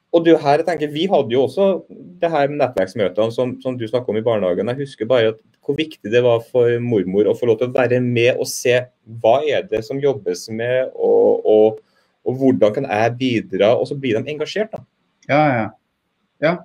[0.09, 1.83] Og det her, jeg tenker, Vi hadde jo også
[2.21, 4.71] det her med nettverksmøtene som, som du snakka om i barnehagen.
[4.73, 7.75] Jeg husker bare at hvor viktig det var for mormor å få lov til å
[7.75, 8.73] være med og se
[9.21, 11.77] hva er det som jobbes med, og, og,
[12.25, 13.75] og hvordan kan jeg bidra.
[13.77, 14.73] Og så blir de engasjert.
[14.73, 14.81] da.
[15.29, 15.67] Ja, ja.
[16.41, 16.55] ja.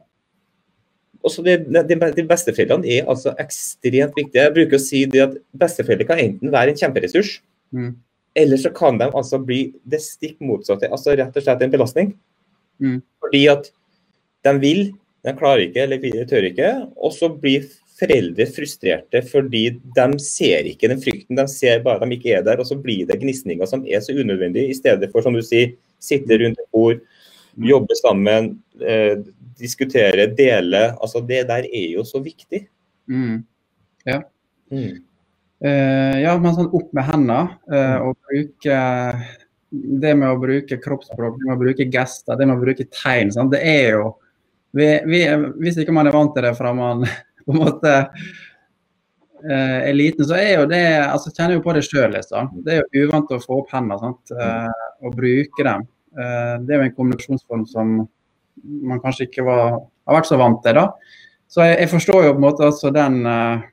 [1.24, 4.42] Også det, de, de Besteforeldrene er altså ekstremt viktige.
[4.46, 7.38] Jeg bruker å si det at Besteforeldre kan enten være en kjemperessurs,
[7.76, 7.94] mm.
[8.40, 10.88] eller så kan de altså bli det stikk motsatte.
[10.88, 12.16] altså Rett og slett en belastning.
[12.82, 13.00] Mm.
[13.22, 13.70] Fordi at
[14.44, 14.84] de vil,
[15.24, 16.70] de klarer ikke eller de tør ikke.
[16.96, 19.64] Og så blir foreldre frustrerte fordi
[19.96, 22.60] de ser ikke den frykten, de ser bare at de ikke er der.
[22.60, 25.76] Og så blir det gnisninger som er så unødvendige, i stedet for som du sier,
[26.02, 27.00] sitte rundt et bord,
[27.54, 27.66] mm.
[27.70, 29.16] jobbe sammen, eh,
[29.58, 30.86] diskutere, dele.
[31.00, 32.66] altså Det der er jo så viktig.
[33.06, 33.44] Mm.
[34.06, 34.20] Ja.
[34.70, 35.02] Mm.
[35.64, 38.78] Uh, ja, men sånn opp med hendene uh, og bruke
[39.74, 43.32] Det med å bruke kroppsspråk, det med å bruke gester, det med å bruke tegn.
[43.34, 43.54] Sant?
[43.54, 44.10] Det er jo
[44.74, 45.20] vi, vi,
[45.62, 47.04] Hvis ikke man er vant til det fra man
[47.44, 51.84] på en måte uh, er liten, så er jo det altså Kjenner jo på det
[51.86, 52.52] sjøl, liksom.
[52.66, 54.14] Det er jo uvant å få opp hendene
[55.04, 55.86] og bruke dem.
[56.14, 57.94] det er jo en kommunikasjonsform som
[58.62, 60.78] man kanskje ikke var, har vært så vant til.
[60.78, 60.88] da.
[61.50, 63.64] Så jeg, jeg forstår jo på en måte altså den, uh,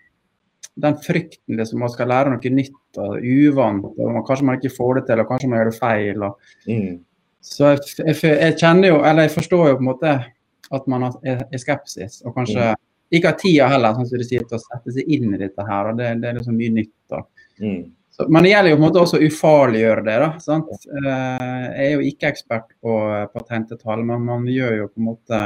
[0.82, 3.88] den frykten liksom, man skal lære noe nytt og uvant.
[3.92, 6.28] og man, Kanskje man ikke får det til, og kanskje man gjør det feil.
[6.28, 6.92] Og, mm.
[7.52, 10.16] Så jeg, jeg, jeg, kjenner jo, eller jeg forstår jo på en måte
[10.72, 12.20] at man er, er skepsis.
[12.26, 12.84] Og kanskje mm.
[13.18, 15.66] ikke har tida heller sånn som du sier, til å sette seg inn i dette
[15.68, 15.90] her.
[15.92, 16.96] og Det, det er liksom mye nytt.
[17.12, 17.24] da.
[17.64, 17.82] Mm.
[18.12, 20.16] Så, men det gjelder jo på en måte også å ufarliggjøre det.
[20.24, 20.72] da, sant?
[20.92, 21.12] Eh,
[21.72, 22.96] jeg er jo ikke ekspert på
[23.34, 25.44] patentetall, men man gjør jo på en måte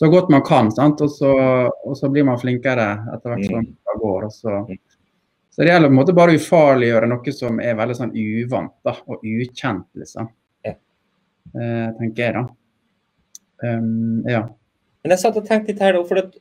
[0.00, 0.70] så godt man kan.
[0.72, 1.00] sant?
[1.04, 1.30] Og så,
[1.84, 3.66] og så blir man flinkere etter hvert som mm.
[3.68, 4.22] det går.
[4.24, 4.60] Og så,
[5.52, 8.72] så det gjelder på en måte bare å ufarliggjøre noe som er veldig sånn uvant
[8.86, 10.30] da, og ukjent, liksom.
[10.64, 10.72] Ja.
[11.52, 12.46] Eh, tenker jeg, da.
[13.60, 14.46] Um, ja.
[15.04, 16.40] Men jeg satt og tenkte litt her, nå, for det,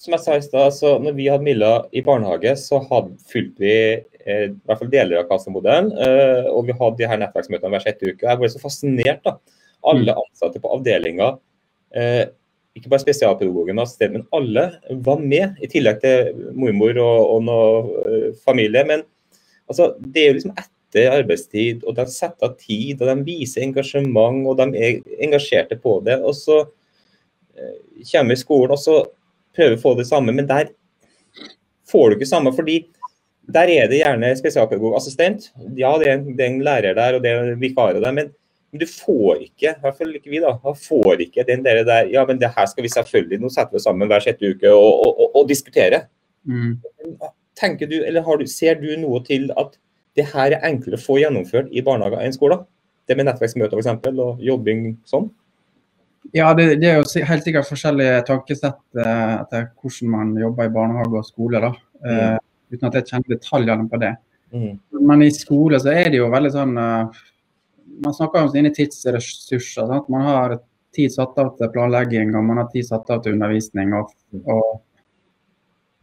[0.00, 3.76] som jeg sa i stad, så når vi hadde Milla i barnehage, så fulgte vi
[3.76, 5.92] eh, i hvert fall deler av kassemodellen.
[5.92, 8.24] Eh, og vi hadde de her nettverksmøtene hver sjette uke.
[8.24, 9.20] Jeg ble så fascinert.
[9.28, 9.36] da.
[9.92, 10.24] Alle mm.
[10.24, 11.34] ansatte på avdelinga,
[11.92, 12.24] eh,
[12.76, 13.78] ikke bare spesialpedagogen,
[14.12, 14.64] men alle
[15.04, 15.56] var med.
[15.64, 18.84] I tillegg til mormor og, og noe eh, familie.
[18.88, 19.04] Men
[19.70, 23.64] altså, det er jo liksom etter arbeidstid, og de setter av tid, og de viser
[23.64, 26.18] engasjement, og de er engasjerte på det.
[26.20, 26.62] Og så
[27.56, 27.78] eh,
[28.12, 28.98] kommer vi i skolen, og så
[29.56, 30.74] prøver å få det samme, men der
[31.88, 32.52] får du ikke samme.
[32.52, 32.82] fordi
[33.46, 35.52] der er det gjerne spesialpedagogassistent.
[35.78, 38.12] Ja, det er, en, det er, en, lærer der, og det er vikarer der.
[38.12, 38.32] Men,
[38.76, 42.12] men, du får ikke i hvert fall ikke vi da, får ikke den der, der
[42.12, 44.92] Ja, men det her skal vi selvfølgelig Nå setter vi sammen hver sjette uke og,
[45.06, 46.04] og, og, og diskutere.
[46.46, 46.76] Mm.
[47.56, 49.74] Tenker du, eller du, Ser du noe til at
[50.16, 52.62] det her er enklere å få gjennomført i barnehager enn skoler?
[53.06, 54.08] Det med nettverksmøter f.eks.
[54.16, 55.28] og jobbing sånn?
[56.34, 60.72] Ja, det, det, er jo helt sikkert forskjellige tankesett eh, etter hvordan man jobber i
[60.74, 61.60] barnehage og skole.
[61.62, 61.70] da,
[62.02, 62.16] mm.
[62.16, 64.12] uh, Uten at jeg kjenner detaljene på det.
[64.54, 64.72] Mm.
[65.06, 67.20] Men i skole så er det jo veldig sånn uh,
[68.04, 69.86] Man snakker om sine tidsressurser.
[69.86, 70.10] Sant?
[70.12, 70.58] Man har
[70.96, 73.94] tid satt av til planlegging og man har tid satt av til undervisning.
[73.96, 74.12] og,
[74.44, 74.82] og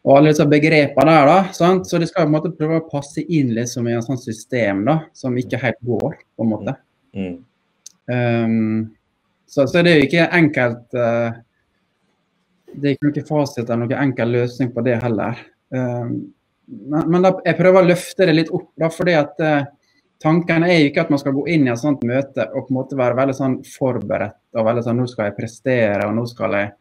[0.04, 1.54] og alle disse begrepene der, da.
[1.56, 1.88] Sant?
[1.88, 4.84] Så de skal på en måte prøve å passe inn liksom i en sånn system
[4.88, 6.74] da, som ikke helt går, på en måte.
[7.16, 7.38] Mm.
[8.12, 8.82] Um,
[9.48, 11.38] så, så, det er jo ikke enkelt uh,
[12.74, 15.40] Det er ikke noe fasit eller noen enkel løsning på det heller.
[15.72, 16.34] Um,
[16.68, 19.64] men, men da, jeg prøver å løfte det litt opp, da, fordi at uh,
[20.24, 22.74] tanken er jo ikke at man skal gå inn i et sånt møte og på
[22.74, 26.24] en måte være veldig sånn forberedt og veldig sånn nå skal jeg prestere og nå
[26.30, 26.72] skal jeg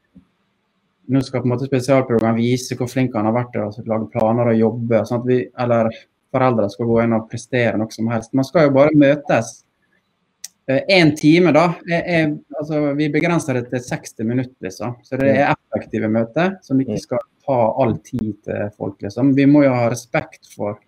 [1.12, 4.08] nå skal på en måte spesialprogram vise hvor flink han har vært til å lage
[4.12, 5.02] planer og jobbe.
[5.08, 5.90] Sånn vi, eller
[6.32, 8.32] foreldre skal gå inn og prestere noe som helst.
[8.38, 9.52] Man skal jo bare møtes
[10.70, 11.66] én eh, time, da.
[11.88, 14.94] Jeg, jeg, altså, vi begrenser det til 60 minutter, liksom.
[15.04, 19.34] Så det er effektive møter som ikke skal ta all tid til folk, liksom.
[19.36, 20.78] Vi må jo ha respekt for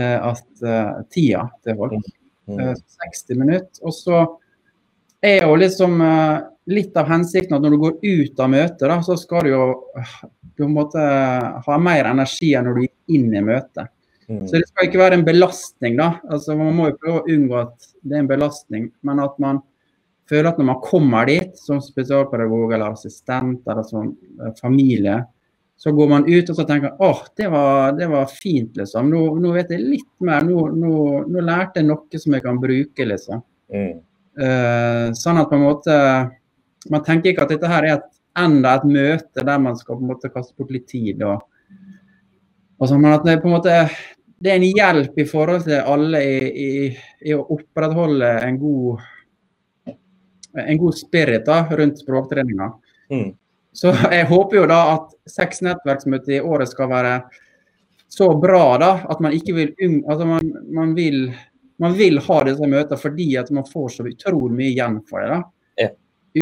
[0.00, 2.12] at uh, tida til folk.
[2.48, 3.68] Uh, 60 minutter.
[3.84, 4.22] Og så
[5.22, 6.00] er jo liksom
[6.72, 9.66] litt av hensikten at når du går ut av møtet, da, så skal du jo
[10.58, 11.02] du måtte
[11.66, 13.90] ha mer energi enn når du gikk inn i møtet.
[14.28, 14.46] Mm.
[14.46, 16.14] Så det skal ikke være en belastning, da.
[16.30, 19.60] Altså, man må jo prøve å unngå at det er en belastning, men at man
[20.30, 25.18] føler at når man kommer dit som spesialpedagog eller assistent eller som eh, familie,
[25.82, 29.08] så går man ut og så tenker åh, det var, det var fint, liksom.
[29.10, 30.44] Nå, nå, vet jeg litt mer.
[30.46, 30.92] Nå, nå,
[31.26, 33.42] nå, lærte jeg noe som jeg kan bruke, liksom.
[33.74, 33.96] Mm.
[34.38, 35.94] Uh, sånn at på en måte
[36.88, 38.06] Man tenker ikke at dette her er et,
[38.38, 41.20] enda et møte der man skal på en måte kaste bort litt tid.
[41.26, 41.42] og
[42.82, 43.74] og sånn, men at det, på en måte,
[44.42, 46.70] det er en hjelp i forhold til alle i, i,
[47.30, 49.04] i å opprettholde en god,
[50.58, 52.72] en god spirit da, rundt språktreninga.
[53.14, 53.28] Mm.
[53.72, 57.16] Så jeg håper jo da at seks nettverksmøter i året skal være
[58.12, 59.70] så bra da, at man ikke vil
[60.04, 61.30] altså man, man, vil,
[61.80, 65.30] man vil ha disse møtene fordi at man får så utrolig mye igjen for det.
[65.32, 65.40] da.
[65.80, 65.88] Ja.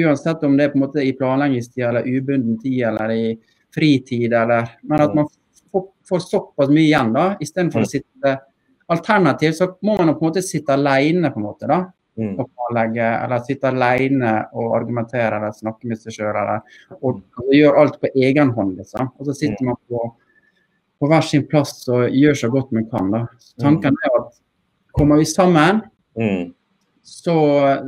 [0.02, 3.24] Uansett om det er på en måte i planleggingstid eller ubunden tid eller i
[3.74, 4.32] fritid.
[4.34, 5.20] eller, Men at mm.
[5.20, 7.86] man får såpass mye igjen, da, istedenfor mm.
[7.86, 8.38] å sitte
[8.90, 11.84] Alternativt så må man på en måte sitte alene, på en måte, da.
[12.20, 12.34] Mm.
[12.36, 16.36] Og planlegge, eller sitte alene og argumentere eller snakke med seg sjøl.
[17.00, 19.08] Og, og gjøre alt på egen hånd, liksom.
[19.16, 19.70] Og så sitter mm.
[19.70, 20.04] man på,
[21.00, 23.08] på hver sin plass og gjør så godt man kan.
[23.14, 23.24] da.
[23.40, 24.02] Så tanken mm.
[24.04, 24.40] er at
[24.98, 25.80] kommer vi sammen,
[26.18, 26.46] mm.
[27.06, 27.36] så,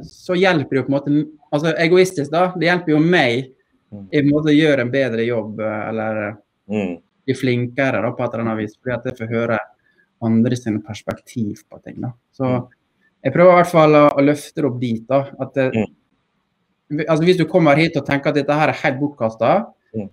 [0.06, 1.16] så, hjelper det jo på en måte
[1.52, 2.48] altså Egoistisk, da.
[2.56, 3.50] Det hjelper jo meg
[3.92, 4.06] mm.
[4.08, 6.22] i en måte å gjøre en bedre jobb, eller
[6.72, 6.92] mm
[7.24, 8.76] bli flinkere da, på et eller annet vis.
[8.78, 9.58] Fordi at jeg får høre
[10.26, 12.00] andre sine perspektiv på ting.
[12.02, 12.12] Da.
[12.34, 12.70] Så mm.
[13.22, 15.02] Jeg prøver i hvert fall å, å løfte det opp dit.
[15.08, 17.04] da, at det, mm.
[17.06, 19.52] altså Hvis du kommer hit og tenker at dette her er helt bortkasta,
[19.94, 20.08] mm.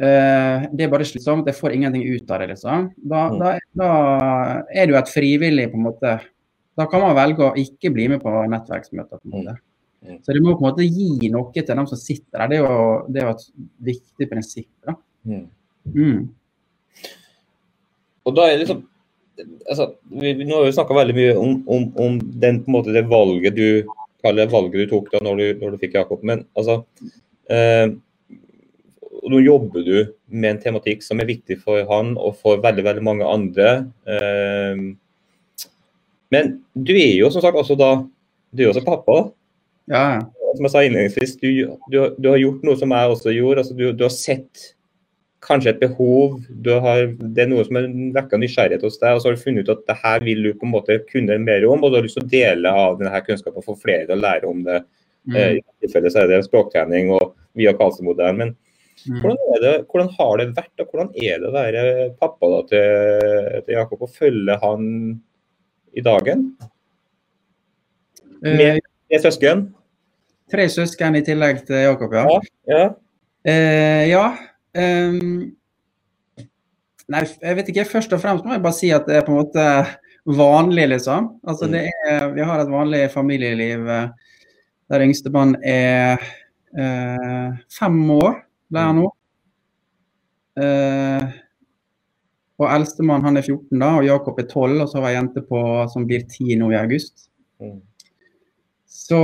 [0.00, 2.86] uh, det er bare slitsomt, jeg får ingenting ut av det, liksom.
[2.96, 3.42] Da, mm.
[3.42, 3.90] da, da
[4.72, 6.16] er du et frivillig, på en måte.
[6.78, 9.20] Da kan man velge å ikke bli med på nettverksmøter.
[9.20, 9.58] på en måte.
[10.02, 10.20] Mm.
[10.24, 12.48] Så det må på en måte gi noe til dem som sitter der.
[12.48, 12.78] Det er jo,
[13.12, 13.44] det er jo et
[13.92, 14.70] viktig prinsipp.
[14.88, 14.96] da.
[15.28, 15.44] Mm.
[15.92, 16.22] Mm.
[18.22, 18.82] Og da er det liksom
[19.40, 23.56] altså, vi, Nå har vi snakka veldig mye om, om, om den, måte, det valget
[23.58, 23.84] du
[24.22, 26.22] valget du tok da når du, når du fikk Jakob.
[26.22, 26.84] Men altså
[27.50, 27.90] eh,
[29.22, 29.96] Nå jobber du
[30.34, 33.68] med en tematikk som er viktig for han og for veldig veldig mange andre.
[34.06, 34.82] Eh,
[36.32, 37.92] men du er jo som sagt også da
[38.52, 39.30] Du er også pappa.
[39.90, 40.20] Ja.
[40.52, 41.48] Som jeg sa innledningsvis, du,
[41.88, 43.62] du, du, har gjort noe som jeg også gjorde.
[43.62, 44.74] altså Du, du har sett
[45.42, 46.38] kanskje et behov,
[46.84, 49.66] har, det er noe som har vekka nysgjerrighet hos deg, og så har du funnet
[49.66, 52.06] ut at det her vil du på en måte kunne mer om, og du har
[52.06, 54.82] lyst til å dele av denne kunnskapen for flere til å lære om det.
[55.26, 55.36] Mm.
[55.36, 58.38] Eh, I tilfelle så er det språktrening og via Karlsen-modellen.
[58.38, 59.18] Men mm.
[59.18, 61.84] hvordan, det, hvordan, har det vært, og hvordan er det å være
[62.22, 64.88] pappa da, til, til, Jakob og følge han
[65.92, 66.46] i dagen?
[68.42, 69.66] Eh, med, med søsken?
[70.52, 72.24] Tre søsken i tillegg til Jakob, ja.
[72.30, 72.88] Ja, ja.
[73.42, 74.26] Eh, ja.
[74.72, 75.52] Um,
[77.12, 77.88] nei, jeg vet ikke.
[77.90, 79.66] Først og fremst må jeg bare si at det er på en måte
[80.24, 81.32] vanlig, liksom.
[81.46, 82.06] Altså, det mm.
[82.12, 84.08] er, vi har et vanlig familieliv eh,
[84.92, 86.20] der yngstemann er
[86.76, 89.06] uh, fem år, ble han nå.
[90.60, 91.30] Uh,
[92.60, 95.24] og eldstemann han er 14, da, og Jakob er 12, og så har jeg en
[95.24, 97.30] jente på, som blir 10 nå i august.
[97.62, 97.80] Mm.
[98.92, 99.22] Så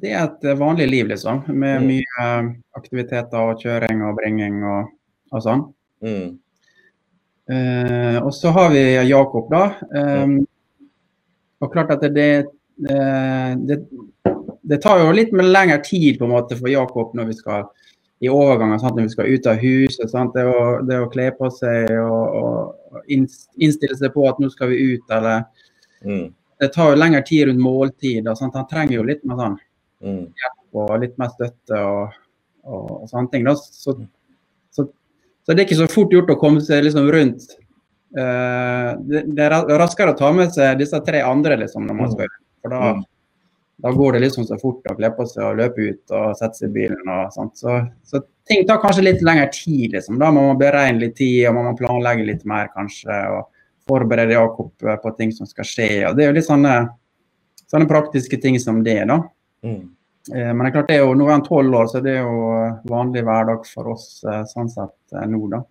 [0.00, 1.42] det er et vanlig liv, liksom.
[1.48, 1.88] Med mm.
[1.88, 4.94] mye eh, aktiviteter og kjøring og bringing og,
[5.34, 5.66] og sånn.
[6.04, 6.30] Mm.
[7.50, 9.64] Eh, og så har vi Jakob, da.
[9.90, 10.38] Um,
[11.60, 12.28] og klart at det,
[12.80, 13.78] det,
[14.24, 17.66] det, tar jo litt lengre tid på en måte for Jakob når vi skal
[18.20, 20.12] i overganger, når vi skal ut av huset.
[20.12, 20.36] Sant?
[20.36, 24.72] Det, å, det å kle på seg og, og, innstille seg på at nå skal
[24.72, 25.48] vi ut, eller
[26.04, 26.28] mm.
[26.60, 28.26] Det tar jo lengre tid rundt måltid.
[28.36, 28.52] Sant?
[28.52, 29.54] Han trenger jo litt mer sånn
[30.04, 30.24] mm.
[30.76, 32.16] og litt mer støtte og,
[32.66, 33.48] og, og sånne ting.
[33.50, 33.94] Så,
[34.74, 34.86] så,
[35.44, 37.46] så, det er ikke så fort gjort å komme seg liksom rundt.
[38.10, 42.08] Uh, det, det, er raskere å ta med seg disse tre andre liksom, når man
[42.08, 42.14] mm.
[42.16, 43.04] skal For da, mm.
[43.84, 46.58] da går det liksom så fort å kle på seg og løpe ut og sette
[46.58, 47.06] seg i bilen.
[47.06, 47.54] og sånt.
[47.60, 49.94] Så, så ting tar kanskje litt lengre tid.
[49.94, 50.18] liksom.
[50.20, 53.22] Da må man beregne litt tid og man må planlegge litt mer kanskje.
[53.36, 53.48] og
[53.90, 54.70] Forberede Jakob
[55.02, 55.90] på ting som skal skje.
[56.08, 56.74] og Det er jo litt sånne,
[57.70, 59.00] sånne praktiske ting som det.
[59.08, 59.22] da.
[59.66, 59.82] Mm.
[60.34, 62.16] Eh, men det er klart det er jo, nå er han tolv år, så det
[62.18, 62.54] er jo
[62.90, 65.42] vanlig hverdag for oss eh, sånn sett eh, nå.
[65.52, 65.64] da.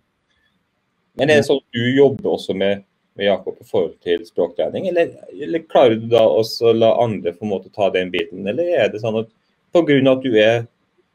[1.18, 2.86] Men er det sånn at du jobber også med
[3.20, 7.34] med Jakob i forhold til språktrening, eller, eller klarer du da også å la andre
[7.34, 8.46] på en måte ta den biten?
[8.48, 9.28] Eller er det sånn at
[9.74, 9.98] pga.
[10.12, 10.66] at du er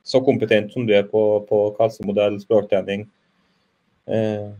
[0.06, 3.08] så kompetent som du er på, på kassemodell, språktrening,
[4.06, 4.52] eh,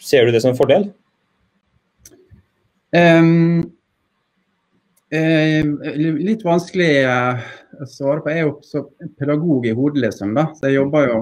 [0.00, 0.88] ser du det som en fordel?
[2.94, 3.74] Um,
[5.14, 7.42] eh, litt vanskelig uh,
[7.80, 8.32] å svare på.
[8.32, 8.84] Jeg er jo
[9.18, 10.34] pedagog i hodet, liksom.
[10.36, 11.18] da, så jeg jobber jo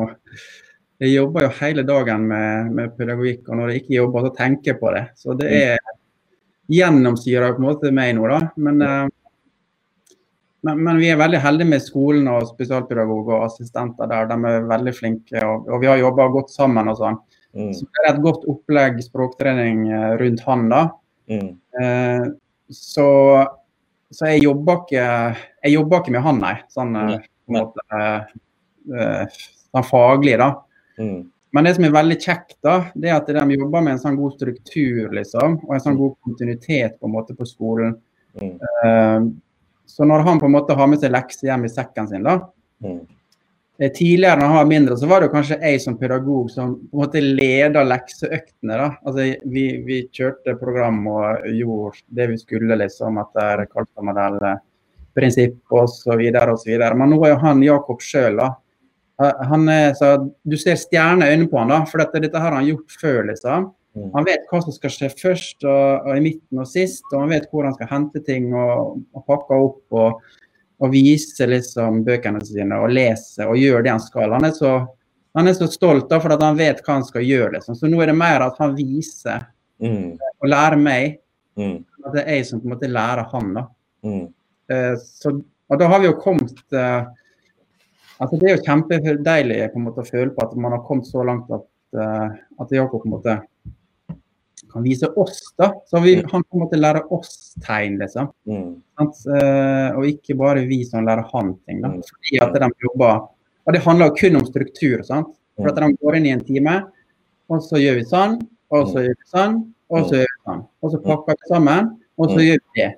[1.02, 4.70] jeg jobber jo hele dagen med, med, pedagogikk, og når jeg ikke jobber, så tenker
[4.70, 5.02] jeg på det.
[5.18, 5.56] Så det mm.
[5.72, 5.98] er
[6.72, 8.38] gjennomsyrer på en måte meg nå, da.
[8.62, 9.08] Men, eh,
[10.62, 14.28] men, men, vi er veldig heldige med skolen og spesialpedagoger og assistenter der.
[14.30, 17.18] De er veldig flinke, og, og vi har jobba godt sammen og sånn.
[17.52, 17.72] Mm.
[17.76, 20.84] Så det er et godt opplegg språktrening eh, rundt han, da.
[21.32, 21.50] Mm.
[21.78, 22.30] Uh,
[22.72, 23.08] så,
[24.12, 25.04] så jeg jobber ikke
[25.72, 26.56] ikke med han, nei.
[26.72, 28.02] Sånn, på en måte,
[28.92, 29.38] uh,
[29.72, 30.50] sånn faglig, da.
[31.00, 31.22] Mm.
[31.52, 34.16] Men det som er veldig kjekt, da, det er at de jobber med en sånn
[34.16, 37.96] god struktur liksom, og en sånn god kontinuitet på en måte på skolen.
[38.40, 38.54] Mm.
[38.84, 39.32] Uh,
[39.88, 42.38] så når han på en måte har med seg lekser hjem i sekken sin, da
[42.84, 43.02] mm.
[43.80, 46.98] Eh, tidligere når han var mindre, så var det kanskje jeg som pedagog som på
[46.98, 48.76] en måte leda lekseøktene.
[48.76, 48.88] da.
[49.06, 54.38] Altså, vi, vi, kjørte program og gjorde det vi skulle liksom etter Karlstad-modell,
[55.16, 56.20] prinsipp osv.
[56.20, 58.40] Men nå er jo han Jakob sjøl,
[59.22, 62.56] han er, så, du ser stjerner i øynene på han da, for dette, dette har
[62.56, 63.22] han gjort før.
[63.28, 63.70] liksom.
[63.96, 64.08] Mm.
[64.14, 67.34] Han vet hva som skal skje først og, og, i midten og sist, og han
[67.34, 70.22] vet hvor han skal hente ting og, og pakke opp og,
[70.82, 74.34] og vise liksom, bøkene sine og lese og gjøre det han skal.
[74.34, 74.72] Han er så,
[75.38, 77.54] han er så stolt da, for at han vet hva han skal gjøre.
[77.56, 77.78] Liksom.
[77.78, 79.46] Så nå er det mer at han viser
[79.82, 80.18] mm.
[80.42, 81.18] og lærer meg.
[81.58, 81.82] Mm.
[82.02, 83.50] At det er jeg som på en måte lærer han.
[83.58, 83.66] da.
[84.02, 84.24] Mm.
[84.72, 85.36] Uh, så,
[85.70, 87.10] og da har vi jo kommet uh,
[88.22, 91.08] Altså, det er jo kjempedeilig på en måte å føle på at man har kommet
[91.08, 91.64] så langt at,
[91.98, 92.28] uh,
[92.62, 93.34] at Jakob på en måte
[94.72, 95.70] kan vise oss, da.
[95.86, 96.28] Så vi, mm.
[96.32, 98.30] han på en måte lærer oss tegn, liksom.
[98.48, 98.72] Mm.
[99.02, 101.82] Uh, og ikke bare vi som lærer han ting.
[101.84, 101.92] da.
[101.92, 102.02] Mm.
[102.08, 103.28] Fordi at de jobber
[103.62, 105.02] Og det handler kun om struktur.
[105.06, 105.28] sant?
[105.56, 106.80] For at de går inn i en time,
[107.52, 108.40] og så gjør vi sånn,
[108.72, 109.58] og så gjør vi sånn,
[109.92, 110.62] og så gjør vi sånn.
[110.82, 112.88] Og så pakker vi sammen, og så gjør vi det.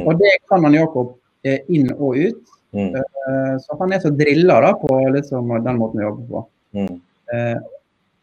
[0.00, 1.12] Og det kan man Jakob
[1.46, 2.56] eh, inn og ut.
[2.74, 2.94] Mm.
[2.94, 6.42] Uh, så han er så drilla da, på liksom, den måten å jobbe på.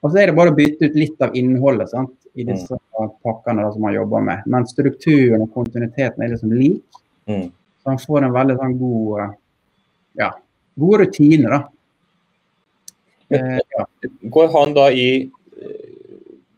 [0.07, 2.49] Og så er det bare å bytte ut litt av innholdet sant, i mm.
[2.53, 3.09] disse mm.
[3.25, 4.45] pakkene da, som man jobber med.
[4.47, 7.01] Men strukturen og kontinuiteten er liksom lik.
[7.27, 7.49] Mm.
[7.51, 9.33] Så man får en veldig sånn god uh,
[10.21, 10.29] ja,
[10.79, 11.65] gode rutiner, da.
[13.27, 13.83] Ja.
[14.31, 15.09] Går han da i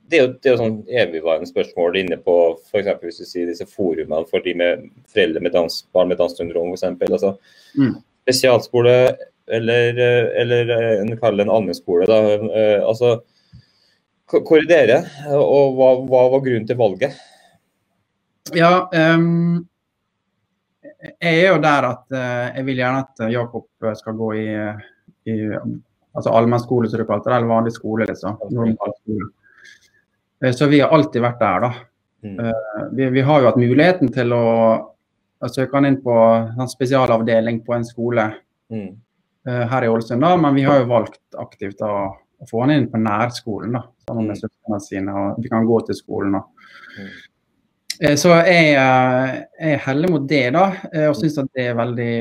[0.10, 2.36] det er jo, det er jo sånn evigvarende spørsmål inne på
[2.70, 6.38] for hvis du sier disse forumene for de med foreldre med dans, barn med Downs
[6.38, 6.86] syndrom f.eks.
[7.10, 7.34] Altså,
[7.78, 7.98] mm.
[8.26, 8.96] Spesialskole
[9.50, 10.02] eller,
[10.42, 12.06] eller en kall det en allmennskole.
[12.06, 13.20] Eh, altså,
[14.30, 15.02] hvor er dere,
[15.34, 17.18] og hva, hva, var grunnen til valget?
[18.56, 19.65] Ja, um,
[21.20, 24.48] jeg er jo der at uh, jeg vil gjerne at Jakob skal gå i,
[25.30, 25.38] i
[26.13, 28.08] altså allmennskole, som du kalte det, eller vanlig skole.
[28.10, 29.30] liksom, normal skole.
[30.44, 31.74] Eh, så vi har alltid vært der, da.
[32.24, 32.39] Mm.
[32.39, 34.46] Uh, vi, vi, har jo hatt muligheten til å,
[35.39, 38.26] å søke han inn på en spesialavdeling på en skole
[38.74, 38.89] mm.
[39.48, 41.94] uh, her i Ålesund, da, men vi har jo valgt aktivt å,
[42.39, 44.39] å få han inn på nærskolen da, sammen med mm.
[44.41, 45.15] søstrene sine.
[45.15, 46.39] og Vi kan gå til skolen.
[46.39, 46.69] Og.
[46.95, 47.10] Mm.
[48.15, 50.65] Så jeg, jeg er heldig mot det, da,
[51.10, 52.13] og syns at det er veldig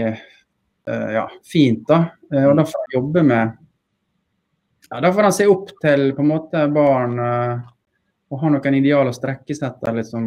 [1.14, 1.84] ja, fint.
[1.86, 2.00] da,
[2.32, 3.52] og Da får han jobbe med
[4.88, 9.08] ja, Da får han se opp til på en måte barn og ha noen ideal
[9.08, 10.26] å strekke seg etter liksom,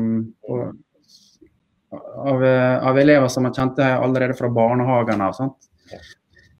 [1.91, 5.27] av, av, elever som man kjente allerede fra barnehagene.
[5.27, 5.99] av.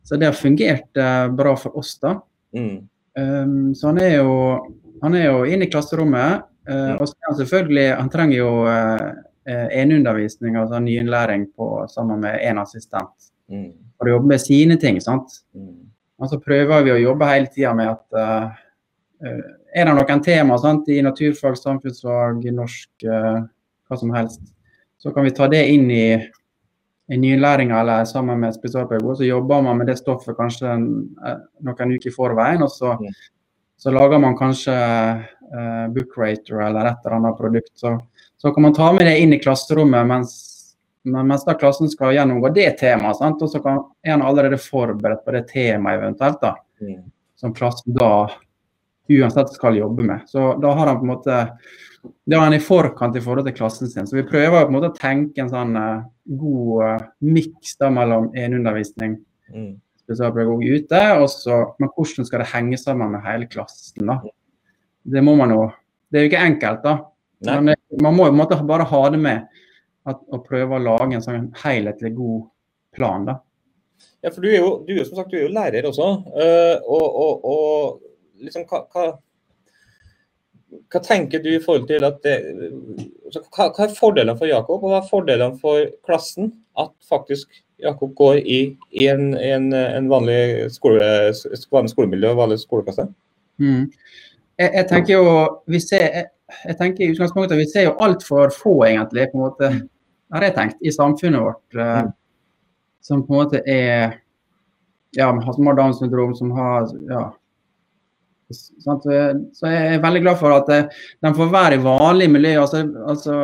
[0.04, 1.00] Så det har fungert
[1.38, 2.18] bra for oss, da.
[2.58, 2.91] Mm.
[3.20, 4.36] Um, så han er jo
[5.02, 6.48] han er jo inne i klasserommet.
[6.70, 9.08] Uh, og så er han selvfølgelig Han trenger jo uh,
[9.74, 11.48] eneundervisning, altså nyinnlæring
[11.90, 13.32] sammen med en assistent.
[13.50, 13.72] Mm.
[13.98, 15.02] For å jobbe med sine ting.
[15.02, 15.42] sant?
[15.58, 15.90] Mm.
[16.22, 18.52] Og så prøver vi å jobbe hele tida med at uh,
[19.74, 24.42] er det noen tema sant, i naturfag, samfunnsfag, norsk, hva som helst,
[24.98, 26.18] så kan vi ta det inn i,
[27.12, 29.18] i nylæringa eller sammen med spesialpedagog.
[29.18, 32.64] Så jobber man med det stoffet kanskje uh, noen uker i forveien.
[32.64, 33.18] og så, mm.
[33.78, 37.74] så lager man kanskje uh, Bookrater eller et eller annet produkt.
[37.76, 37.98] Så,
[38.38, 40.40] så, kan man ta med det inn i klasserommet mens
[41.04, 43.42] men mens da klassen skal gjennomgå det temaet, sant?
[43.42, 46.52] og så kan, han allerede forberedt på det temaet eventuelt, da,
[46.82, 47.00] mm.
[47.42, 48.30] som klassen da
[49.10, 50.28] uansett skal jobbe med.
[50.30, 51.40] Så da har han på en måte
[52.02, 54.08] det har han i forkant i forhold til klassen sin.
[54.10, 56.04] Så vi prøver en å tenke en sånn uh,
[56.40, 59.20] god uh, miks mellom eneundervisning,
[59.54, 59.72] mm.
[60.06, 64.10] spesialpedagog ute, og så, men hvordan skal det henge sammen med hele klassen?
[64.10, 64.20] da?
[65.02, 65.70] Det må man jo
[66.12, 66.94] Det er jo ikke enkelt, da.
[67.48, 67.72] Men,
[68.04, 69.46] man må jo en måte bare ha det med
[70.10, 72.50] at, å prøve å lage en sånn helhetlig god
[72.92, 73.24] plan.
[73.30, 73.38] da.
[74.22, 76.10] Ja, for du er jo, du er, som sagt, du er jo lærer også.
[76.36, 79.06] Uh, og, og, og liksom, hva, hva,
[80.92, 82.38] hva, tenker du i forhold til at det,
[83.26, 86.54] altså, hva, hva, er fordelene for Jakob, og hva er fordelene for klassen?
[86.80, 88.60] At faktisk Jakob går i,
[88.94, 91.02] i en, en, en, vanlig skole,
[91.74, 93.08] vanlig skolemiljø og vanlig skoleklasse?
[93.62, 93.90] Mm.
[94.62, 95.36] Jeg, jeg, tenker jo
[95.72, 96.30] vi ser, jeg,
[96.68, 99.72] jeg tenker i utgangspunktet vi ser jo altfor få, egentlig, på en måte,
[100.32, 101.64] har jeg tenkt, i samfunnet vårt.
[101.76, 102.12] Mm.
[103.02, 104.20] som på en måte er
[105.18, 107.24] ja, som har Downs syndrom, som har ja?
[108.54, 112.54] Så jeg er veldig glad for at uh, de får være i vanlig miljø.
[112.64, 112.84] Altså,
[113.14, 113.38] altså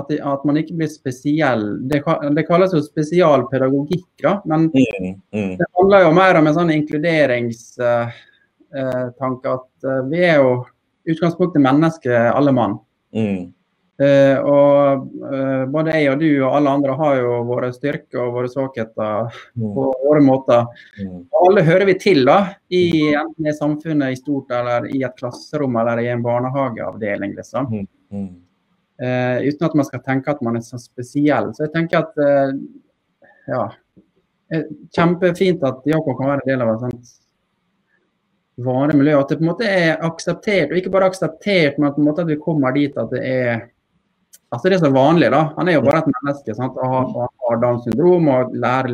[0.00, 1.64] at, man ikke blir spesiell.
[1.90, 2.02] Det,
[2.36, 4.36] det kalles jo spesialpedagogikk, da.
[4.50, 5.52] Men mm, mm.
[5.60, 8.14] det handler jo mer om en sånn inkluderingstanke.
[8.74, 10.54] Uh, at vi er jo
[11.10, 12.80] utgangspunktet mennesker, alle mann.
[13.94, 14.06] Mm.
[14.06, 18.32] Uh, og uh, både jeg og du og alle andre har jo våre styrker og
[18.34, 19.68] våre svakheter mm.
[19.76, 20.64] på våre måter.
[20.98, 21.20] Mm.
[21.30, 22.38] Og alle hører vi til, da,
[22.74, 27.70] i, enten i samfunnet i stort eller i et klasserom eller i en barnehageavdeling, liksom.
[28.10, 28.32] Mm.
[28.94, 31.52] Uh, uten at man skal tenke at man er så spesiell.
[31.54, 32.22] Så jeg tenker at
[33.44, 33.64] ja,
[34.94, 37.14] Kjempefint at Jakob kan være en del av et sånt
[38.64, 39.18] vanlig miljø.
[39.18, 42.08] At det på en måte er akseptert, og ikke bare akseptert, men at, på en
[42.08, 43.64] måte at vi kommer dit at det er
[44.54, 45.30] altså det er så vanlig.
[45.34, 45.44] da.
[45.58, 46.76] Han er jo bare et menneske sant?
[46.82, 48.92] Han har, Downs syndrom og lærer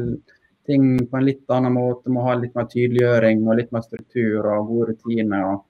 [0.68, 2.12] ting på en litt annen måte.
[2.12, 5.44] Må ha litt mer tydeliggjøring og litt mer struktur og gode rutiner.
[5.52, 5.66] og,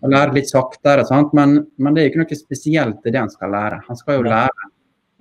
[0.00, 1.06] og lære litt saktere.
[1.08, 1.32] sant?
[1.36, 3.82] Men, men, det er jo ikke noe spesielt i det han skal lære.
[3.88, 4.68] Han skal jo lære,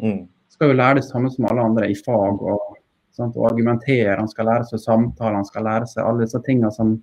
[0.03, 0.19] mm.
[0.55, 2.43] skal jo lære det samme som alle andre i fag.
[2.55, 2.75] og,
[3.15, 3.37] sant?
[3.37, 6.97] og argumentere, han skal lære seg samtaler, han skal lære seg alle disse tingene som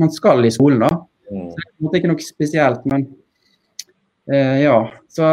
[0.00, 0.84] man skal i skolen.
[0.84, 0.92] da.
[1.32, 1.50] Mm.
[1.52, 3.06] Så det er ikke noe spesielt, men
[4.28, 4.76] eh, ja.
[5.12, 5.26] Så,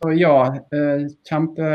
[0.00, 0.36] så ja,
[0.74, 1.68] eh, kjempe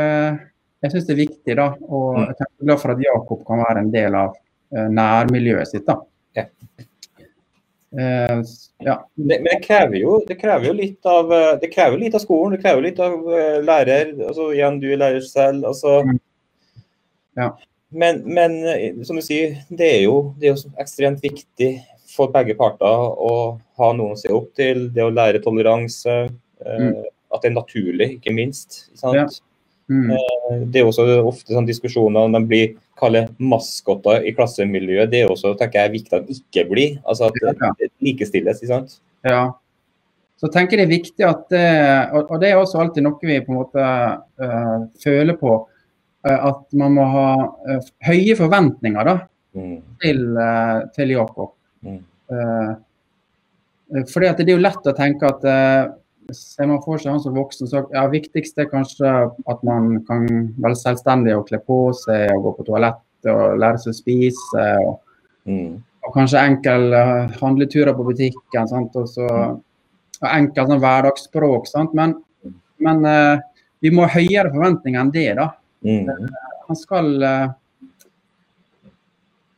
[0.80, 1.66] Jeg syns det er viktig, da.
[1.88, 2.22] Og mm.
[2.30, 4.36] jeg er glad for at Jakob kan være en del av
[4.72, 5.84] eh, nærmiljøet sitt.
[5.88, 5.98] da.
[6.38, 6.46] Ja.
[7.90, 8.44] Uh,
[8.86, 8.94] ja.
[9.18, 12.54] men det krever, jo, det krever, jo, litt av eh, det krever litt av skolen,
[12.54, 13.26] det krever litt av
[13.66, 14.14] lærer.
[14.28, 15.66] altså Igjen, du er lærer selv.
[15.72, 16.20] altså mm.
[17.42, 17.50] ja.
[17.90, 21.72] Men, men, eh, som du sier, det er, jo, det er, jo, ekstremt viktig
[22.10, 23.32] for begge parter å
[23.80, 24.88] ha noen å se opp til.
[24.94, 26.16] Det å lære toleranse.
[26.62, 26.94] Eh, mm.
[27.30, 28.82] At det er naturlig, ikke minst.
[29.02, 29.26] Ja.
[29.90, 30.10] Mm.
[30.14, 35.10] Eh, det er også ofte sånn diskusjoner om de blir kaller maskotter i klassemiljøet.
[35.10, 37.00] Det er også tenker jeg, viktig at ikke blir.
[37.04, 37.40] Altså at
[37.80, 38.62] det, likestilles.
[38.62, 39.00] ikke sant?
[39.26, 39.48] Ja.
[40.40, 41.64] Så jeg det er viktig at det,
[42.16, 43.88] og det er også alltid noe vi på en måte
[44.40, 45.58] uh, føler på
[46.20, 49.14] Uh, at man må ha uh, høye forventninger da,
[49.56, 49.76] mm.
[50.02, 50.18] til,
[50.92, 51.54] til, Jakob.
[51.80, 52.02] Mm.
[54.10, 55.46] Fordi at det er jo lett å tenke at
[56.36, 60.26] ser man for seg han som voksen, så ja, viktigst er kanskje at man kan
[60.60, 64.66] være selvstendig og kle på seg og gå på toalettet og lære seg å spise.
[64.86, 64.98] Og,
[65.50, 65.70] mm.
[66.06, 66.96] og kanskje enkel
[67.40, 68.70] handleturer på butikken.
[68.70, 68.96] Sant?
[68.96, 69.28] Og så
[70.20, 71.68] og enkelt sånn hverdagsspråk.
[71.70, 71.94] Sant?
[71.96, 72.18] Men,
[72.84, 73.04] men
[73.80, 75.30] vi må ha høyere forventninger enn det.
[75.38, 75.48] da.
[75.86, 76.28] Mm.
[76.68, 77.16] Han skal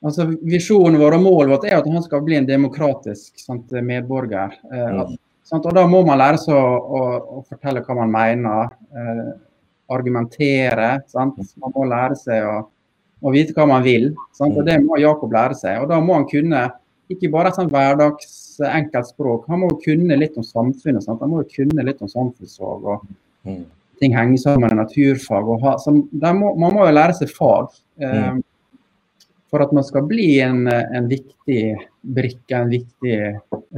[0.02, 3.70] Uh, altså Visjonen vår og målet vårt er at han skal bli en demokratisk sant,
[3.70, 4.56] medborger.
[4.72, 5.12] Eh, mm.
[5.52, 7.00] Og Da må man lære seg å, å,
[7.38, 9.32] å fortelle hva man mener, eh,
[9.92, 10.92] argumentere.
[11.12, 11.40] Sant?
[11.60, 12.54] Man må lære seg å,
[13.20, 14.12] å vite hva man vil.
[14.32, 14.56] Sant?
[14.56, 15.82] og Det må Jakob lære seg.
[15.82, 16.64] og Da må han kunne
[17.12, 21.04] ikke bare et sånt hverdags enkelt språk, han må kunne litt om samfunnet.
[21.04, 21.20] Sant?
[21.20, 22.90] Han må kunne litt om samfunnsfag.
[22.94, 23.06] og
[23.48, 23.62] mm
[24.02, 25.50] ting henger sammen med naturfag.
[25.62, 27.70] Ha, så må, man må jo lære seg fag
[28.02, 28.40] eh, mm.
[29.52, 31.60] for at man skal bli en, en, viktig
[32.02, 33.20] brikke, en viktig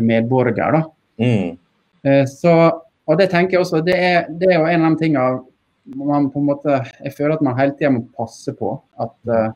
[0.00, 0.80] medborger.
[1.20, 1.58] Mm.
[2.04, 2.54] Eh, så,
[3.06, 5.42] og det tenker jeg også, det er, det er jo en av de tingene
[6.00, 8.70] man på en måte, jeg føler at man hele tida må passe på.
[9.00, 9.50] At, eh,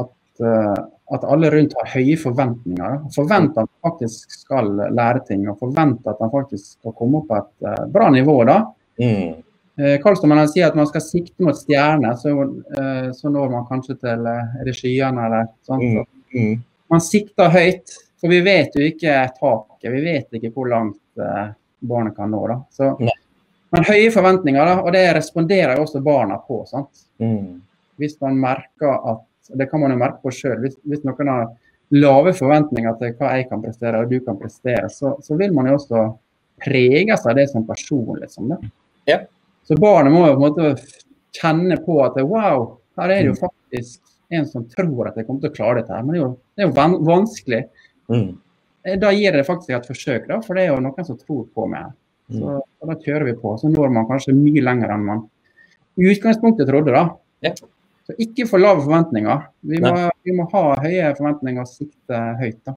[0.00, 0.78] at, eh,
[1.16, 3.02] at, alle rundt har høye forventninger.
[3.16, 7.28] Forventer at man faktisk skal lære ting, og forventer at man faktisk skal komme opp
[7.28, 8.40] på et bra nivå.
[8.48, 8.62] da.
[9.00, 9.44] Mm.
[10.02, 12.32] Karlstad sier at man skal sikte mot stjerner, så,
[13.14, 15.84] så, når man kanskje til regiene skyene eller sånt.
[15.84, 16.64] Mm, mm.
[16.90, 19.92] Man sikter høyt, for vi vet jo ikke taket.
[19.92, 20.98] Vi vet ikke hvor langt
[21.80, 22.42] barnet kan nå.
[22.48, 22.58] Da.
[22.70, 22.90] Så
[23.70, 26.62] Men høye forventninger, da, og det responderer jo også barna på.
[26.66, 27.06] sant?
[27.20, 27.60] Mm.
[28.00, 30.58] Hvis man merker at Det kan man jo merke på sjøl.
[30.60, 31.46] Hvis, hvis, noen har
[31.96, 35.70] lave forventninger til hva jeg kan prestere og du kan prestere, så, så vil man
[35.70, 36.02] jo også
[36.60, 38.18] preges av det som person.
[38.20, 38.50] liksom.
[38.52, 38.58] Da.
[39.08, 39.18] Ja.
[39.64, 40.74] Så barnet må jo på en måte
[41.38, 43.40] kjenne på at wow, her er det jo mm.
[43.40, 44.00] faktisk
[44.36, 45.94] en som tror at jeg kommer til å klare dette.
[45.94, 47.62] her, Men det er jo, det er jo vanskelig.
[48.12, 48.30] Mm.
[48.88, 51.44] Eh, da gir det faktisk et forsøk, da, for det er jo noen som tror
[51.54, 51.92] på meg.
[52.28, 52.88] Så, mm.
[52.88, 53.54] Da kjører vi på.
[53.60, 55.26] Så når man kanskje mye lenger enn man
[55.98, 56.94] i utgangspunktet trodde.
[56.94, 57.04] da.
[57.44, 57.54] Ja.
[58.08, 59.46] Så ikke for lave forventninger.
[59.68, 59.92] Vi må,
[60.24, 62.60] vi må, ha høye forventninger og sikte høyt.
[62.64, 62.74] da.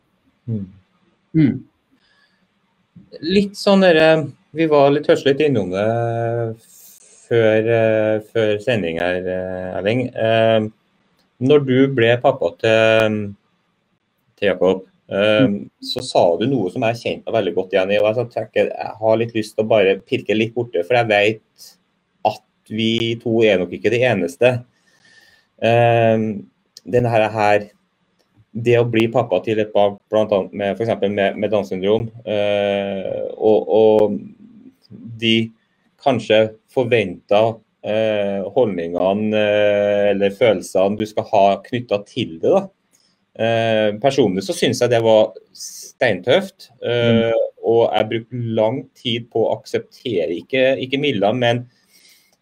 [0.52, 0.66] Mm.
[1.38, 1.58] Mm.
[3.28, 5.86] Litt sånn der, Vi var litt hørselig innom det
[7.32, 10.02] før, eh, før sending her, eh, Erling.
[10.12, 10.68] Eh,
[11.40, 13.16] når du ble pappa til,
[14.36, 15.58] til Jakob, mm.
[15.92, 18.00] så sa du noe som jeg kjente meg veldig godt igjen i.
[18.00, 21.10] og Jeg, tenker, jeg har litt lyst til å bare pirke litt borte, for jeg
[21.12, 21.70] vet
[22.32, 24.54] at vi to er nok ikke de eneste.
[25.62, 27.68] Denne her,
[28.52, 30.44] det å bli pappa til et barn bl.a.
[30.52, 32.08] med for med, med Downs syndrom,
[33.38, 34.16] og, og
[35.22, 35.36] de
[36.02, 36.40] kanskje
[36.72, 42.52] forventa uh, holdningene uh, eller følelsene du skal ha knytta til det.
[42.52, 42.64] da.
[43.40, 46.72] Eh, personlig så syns jeg det var steintøft.
[46.84, 47.50] Eh, mm.
[47.72, 51.66] Og jeg brukte lang tid på å akseptere, ikke, ikke Milla, men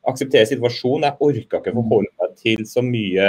[0.10, 1.10] akseptere situasjonen.
[1.10, 3.28] Jeg orka ikke forholde meg til så mye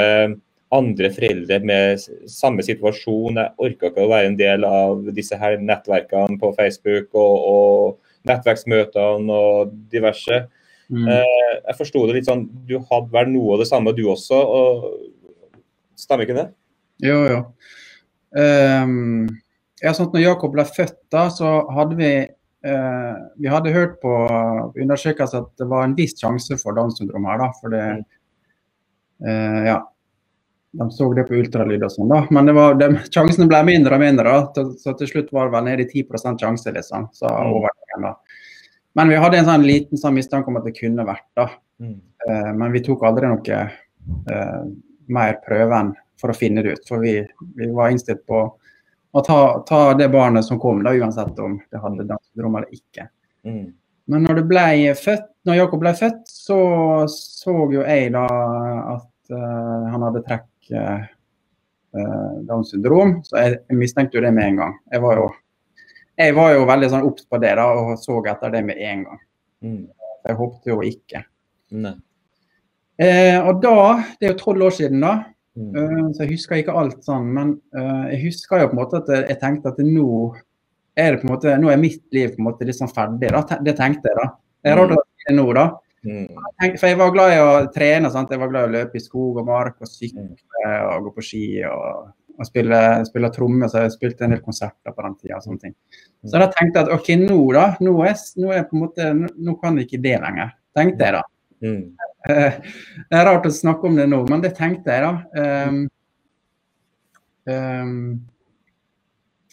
[0.70, 3.40] andre foreldre med samme situasjon.
[3.42, 8.30] Jeg orka ikke å være en del av disse her nettverkene på Facebook og, og
[8.30, 10.44] nettverksmøtene og diverse.
[10.90, 11.06] Mm.
[11.10, 14.38] Eh, jeg forsto det litt sånn Du hadde vel noe av det samme, du også.
[14.38, 14.88] Og,
[15.98, 16.48] stemmer ikke det?
[17.04, 17.40] Jo, jo.
[18.30, 19.28] Um,
[19.80, 23.96] ja, sånn at når Jakob ble født, da, så hadde vi uh, Vi hadde hørt
[24.02, 24.12] på
[24.78, 27.48] undersøkelser at det var en viss sjanse for Downs syndrom her, da.
[27.60, 27.86] For det
[29.26, 29.80] uh, Ja.
[30.70, 32.20] De så det på ultralyd og sånn, da.
[32.30, 34.34] Men det var, de, sjansene ble mindre og mindre.
[34.54, 37.08] da, Så til slutt var det vel nede i 10 sjanse, liksom.
[37.16, 37.54] Så mm.
[37.56, 38.44] overgangen, da.
[38.98, 41.48] Men vi hadde en sånn liten sånn mistanke om at det kunne vært da.
[41.82, 41.96] Mm.
[42.22, 43.58] Uh, men vi tok aldri noe
[45.10, 45.90] mer prøven
[46.20, 46.86] for å finne det ut.
[46.88, 47.16] For vi,
[47.56, 48.44] vi var innstilt på
[49.10, 53.08] å ta, ta, det barnet som kom, da, uansett om det hadde Downs eller ikke.
[53.46, 53.66] Mm.
[54.10, 56.60] Men når, det ble født, når Jakob ble født, så
[57.10, 58.26] så jo jeg da
[58.96, 60.46] at uh, han hadde trekk
[62.46, 63.16] Downs syndrom.
[63.26, 64.74] Så jeg, jeg mistenkte jo det med en gang.
[64.92, 65.30] Jeg var jo
[66.20, 69.04] jeg var jo veldig sånn obs på det da, og så etter det med en
[69.06, 69.20] gang.
[69.64, 69.82] Mm.
[70.28, 71.22] Jeg håpte jo ikke.
[73.00, 73.76] Eh, og da,
[74.18, 75.14] det er jo tolv år siden da,
[75.58, 75.72] mm.
[75.74, 79.02] uh, så jeg husker ikke alt sånn, men uh, jeg husker jo på en måte
[79.02, 80.08] at jeg tenkte at nå
[81.00, 83.30] er det på en måte, nå er mitt liv på en måte litt sånn ferdig.
[83.32, 84.26] da, Det tenkte jeg da.
[84.60, 85.66] Jeg er rart å si det nå, da.
[86.04, 86.26] Mm.
[86.80, 88.10] For jeg var glad i å trene.
[88.12, 88.32] sant?
[88.32, 91.24] Jeg var glad i å løpe i skog og mark og sykle og gå på
[91.24, 91.44] ski.
[91.70, 95.40] og og spille, spille trommer, så jeg spilte en del konserter på den tida.
[95.44, 95.74] Sånne ting.
[96.24, 99.08] Så da tenkte jeg at OK, nå da, nå er, nå er på en måte,
[99.36, 100.54] nå kan jeg ikke det lenger.
[100.76, 101.22] Tenkte jeg da.
[101.66, 101.82] Mm.
[102.28, 105.12] Det er rart å snakke om det nå, men det tenkte jeg da.
[105.68, 105.78] Um,
[107.48, 107.94] um,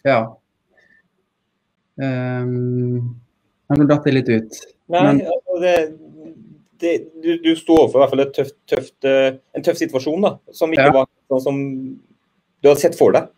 [0.04, 0.18] ja.
[1.98, 3.16] Um,
[3.72, 4.60] nå datt jeg litt ut.
[4.92, 5.74] Nei, men, altså det,
[6.80, 6.92] det,
[7.24, 10.36] du, du sto overfor i hvert fall et tøft, tøft, eh, en tøff situasjon da,
[10.54, 10.94] som ikke ja.
[10.94, 11.58] var sånn som
[12.62, 13.28] du hadde sett for deg?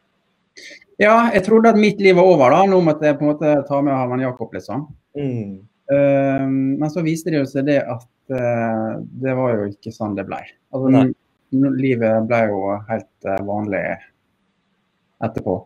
[1.01, 2.61] Ja, jeg trodde at mitt liv var over da.
[2.69, 4.85] Nå måtte jeg på en måte ta med Havan Jakob, liksom.
[5.17, 5.63] Mm.
[5.91, 10.15] Uh, men så viste det jo seg det at uh, det var jo ikke sånn
[10.19, 10.39] det ble.
[10.75, 11.09] Altså,
[11.81, 12.61] livet ble jo
[12.91, 13.83] helt uh, vanlig
[15.21, 15.57] etterpå.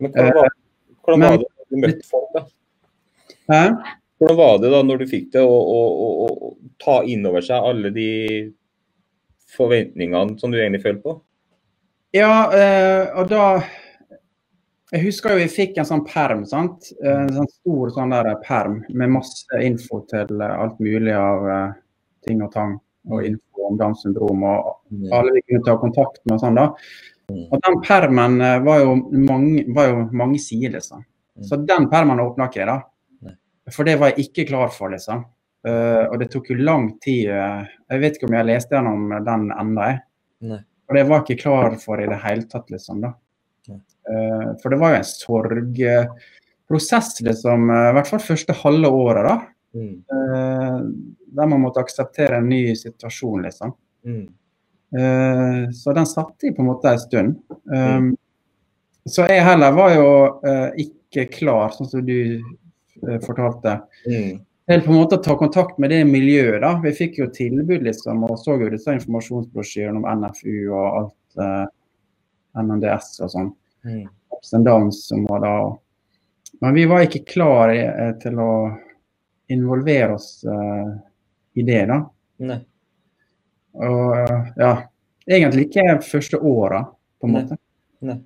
[0.00, 0.54] Men hvordan var,
[1.00, 2.44] hvordan var det du møtte folk, da?
[3.50, 3.64] Hæ?
[4.20, 6.50] Hvordan var det da når du fikk det å, å, å, å
[6.82, 8.10] ta inn over seg alle de
[9.50, 11.14] forventningene som du egentlig følte på?
[12.16, 13.62] Ja, eh, og da
[14.90, 16.42] Jeg husker jo vi fikk en sånn perm.
[16.50, 16.88] sant?
[17.06, 21.76] En sånn stor sånn der perm med masse info til alt mulig av uh,
[22.26, 22.74] ting og tang.
[23.10, 24.66] Og info om Downs syndrom og
[25.14, 26.58] alle vi kunne ta kontakt med og sånn.
[26.58, 26.66] da.
[27.30, 28.96] Og den permen uh, var jo
[29.30, 31.06] mange, var jo mange sider, liksom.
[31.46, 33.36] Så den permen åpna ikke jeg, da.
[33.70, 35.22] For det var jeg ikke klar for, liksom.
[35.62, 37.30] Uh, og det tok jo lang tid.
[37.30, 40.02] jeg vet ikke om jeg leste gjennom den ennå, jeg.
[40.90, 43.04] Og det var jeg ikke klar for i det hele tatt, liksom.
[43.06, 43.14] da.
[44.10, 47.70] Uh, for det var jo en sorgprosess, liksom.
[47.70, 49.36] Uh, I hvert fall første halve året, da.
[49.76, 49.94] Mm.
[50.10, 50.78] Uh,
[51.30, 53.70] der man måtte akseptere en ny situasjon, liksom.
[54.00, 54.28] Mm.
[55.76, 57.36] så den satte jeg på en måte en stund.
[57.70, 58.08] Mm.
[59.06, 60.08] Så jeg heller var jo
[60.82, 62.42] ikke klar, sånn som du
[63.22, 63.76] fortalte.
[64.08, 64.40] Mm.
[64.72, 66.58] til på en måte å ta kontakt med det miljøet.
[66.64, 66.72] da.
[66.82, 71.66] Vi fikk jo tilbud liksom, og så jo disse informasjonsbrosjyrene om NFU og alt eh,
[72.64, 73.54] NNDS og sånn.
[73.84, 74.08] Mm.
[74.36, 75.54] Ups and downs som var da.
[76.60, 78.52] Men vi var ikke klar eh, til å
[79.50, 80.90] involvere oss eh,
[81.60, 82.00] i det, da.
[82.46, 82.58] Nei.
[83.80, 84.72] Og eh, ja,
[85.26, 86.84] egentlig ikke første åra,
[87.20, 87.60] på en måte.
[88.00, 88.16] Nei.
[88.16, 88.18] Nei.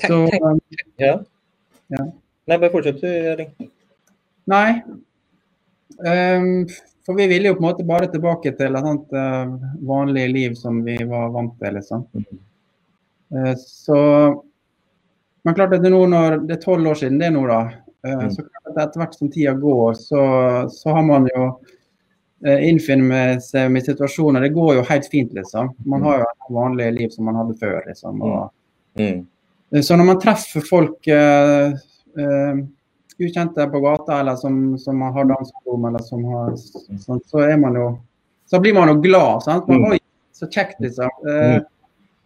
[0.00, 1.14] Tenk, tenk, ja.
[1.92, 2.04] Ja.
[2.46, 3.50] Nei, bare fortsett du, Erling.
[4.50, 4.80] Nei.
[6.00, 6.68] Um,
[7.06, 9.52] for vi ville jo på en måte bare tilbake til et sånt uh,
[9.86, 12.06] vanlig liv som vi var vant til, liksom.
[12.16, 12.38] Eh,
[13.56, 14.42] så
[15.44, 17.60] Men klart at det nå når det er tolv år siden det nå, da.
[18.04, 18.30] eh, Mm.
[18.34, 20.22] Så klart at etter hvert som tida går, så,
[20.68, 21.46] så har man jo
[22.46, 24.40] uh, innfinnet seg med situasjoner.
[24.40, 25.70] Det går jo helt fint, liksom.
[25.86, 28.22] Man har jo et vanlig liv som man hadde før, liksom.
[28.22, 28.50] Og,
[28.98, 29.26] Mm.
[29.84, 31.70] så når man treffer folk uh,
[32.18, 32.56] uh,
[33.20, 37.74] ukjente på gata, eller som, som har Downs eller som har sånn, så er man
[37.78, 37.98] jo
[38.50, 39.42] Så blir man jo glad.
[39.42, 39.68] sant?
[39.68, 39.92] Man, Mm.
[39.92, 39.98] Oi,
[40.34, 41.08] så kjekt, liksom.
[41.28, 41.60] Eh, eh,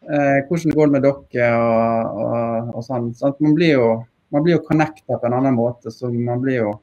[0.04, 3.12] hvordan går det med dere, og, og, og sånn.
[3.16, 3.38] sant?
[3.40, 3.86] Man blir jo
[4.34, 5.90] man blir jo connecta på en annen måte.
[5.90, 6.80] så man blir jo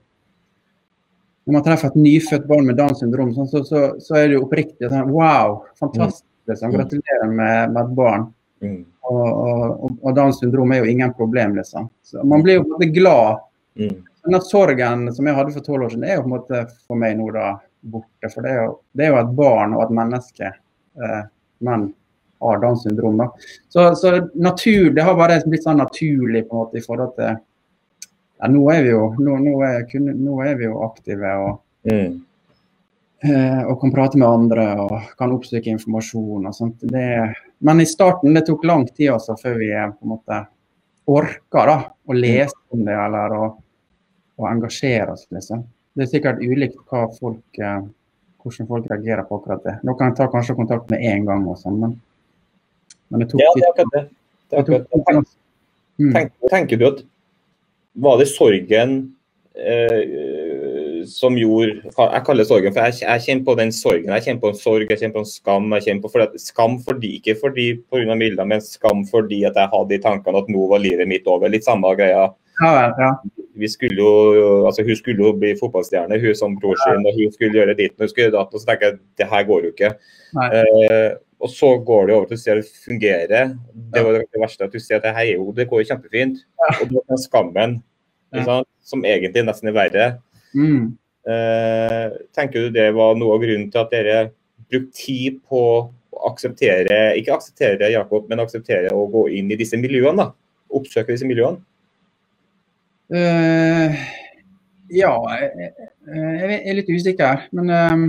[1.44, 4.36] Når man treffer et nyfødt barn med Downs syndrom, sånn, så, så, så er det
[4.36, 6.28] jo oppriktig sånn Wow, fantastisk.
[6.48, 8.28] liksom, Gratulerer med, med et barn.
[8.62, 8.84] Mm.
[9.10, 11.90] Og, og, og Downs syndrom er jo ingen problem, liksom.
[12.06, 13.42] Så man blir jo på en måte glad.
[13.82, 13.98] Mm.
[14.22, 17.02] Denne sorgen som jeg hadde for tolv år siden, er jo på en måte for
[17.04, 17.48] meg nå da
[17.82, 18.30] borte.
[18.30, 20.54] For det er jo, det er jo et barn og et menneske,
[21.02, 21.22] eh,
[21.66, 21.90] men
[22.42, 23.18] har Downs syndrom.
[23.22, 23.28] da.
[23.70, 27.32] Så, så natur, det har bare blitt sånn naturlig på en måte i forhold til
[28.42, 31.60] ja, Nå er vi jo, nå, nå er, kun- nå er vi jo aktive og,
[31.86, 32.22] Mm.
[33.24, 36.80] eh, og kan prate med andre og kan oppsøke informasjon og sånt.
[36.82, 40.42] Det, men i starten det tok lang tid altså, før vi eh, på en måte
[41.12, 41.78] orka da,
[42.08, 43.48] å lese om det eller å,
[44.42, 45.26] å engasjere oss.
[45.34, 45.64] liksom.
[45.98, 47.82] Det er sikkert ulikt hva folk, eh,
[48.44, 49.76] hvordan folk reagerer på akkurat det.
[49.86, 51.98] Noen tar kanskje kontakt med en gang, og sånn, men,
[53.12, 54.04] men jeg tok Ja, det er akkurat det.
[54.50, 55.24] det, er akkurat det.
[56.02, 56.14] Mm.
[56.16, 57.02] Tenk, tenker du at
[58.02, 58.94] var det sorgen
[59.60, 64.14] eh, som gjorde Jeg kaller det sorgen, for jeg, jeg kjenner på den sorgen.
[64.16, 65.72] Jeg kjenner på en sorg, jeg kjenner på en skam.
[65.76, 68.18] jeg kjenner på fordi Skam fordi, ikke fordi pga.
[68.18, 71.52] Milda, men skam fordi at jeg hadde i tankene at nå var livet mitt over.
[71.52, 72.30] Litt samme greia.
[72.60, 73.12] Ja, ja.
[73.62, 74.12] Vi skulle jo,
[74.66, 77.94] altså Hun skulle jo bli fotballstjerne, hun som bror sin, og hun skulle gjøre ditt
[77.98, 78.54] og hun skulle gjøre datt.
[78.54, 79.92] Og så tenker jeg det her går jo ikke.
[80.46, 81.10] Eh,
[81.42, 83.54] og så går det over til å se at det fungerer.
[83.94, 85.90] Det var det verste at du ser at det her er jo, det går jo
[85.92, 86.44] kjempefint.
[86.80, 87.80] Og det er skammen
[88.46, 90.12] sant, som egentlig nesten er verre.
[90.56, 90.94] Mm.
[91.32, 94.22] Eh, tenker du det var noe av grunnen til at dere
[94.72, 99.80] brukte tid på å akseptere, ikke akseptere Jakob, men akseptere å gå inn i disse
[99.80, 100.28] miljøene?
[100.28, 100.32] da,
[100.78, 101.62] Oppsøke disse miljøene?
[103.12, 104.04] Eh,
[104.92, 105.72] ja, jeg,
[106.08, 107.48] jeg er litt usikker.
[107.56, 108.06] Men uh,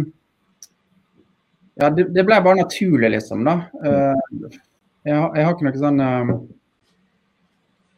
[1.80, 3.44] ja, det, det ble bare naturlig, liksom.
[3.48, 3.56] da.
[3.82, 4.18] Uh,
[5.02, 6.02] jeg, jeg har ikke noe sånn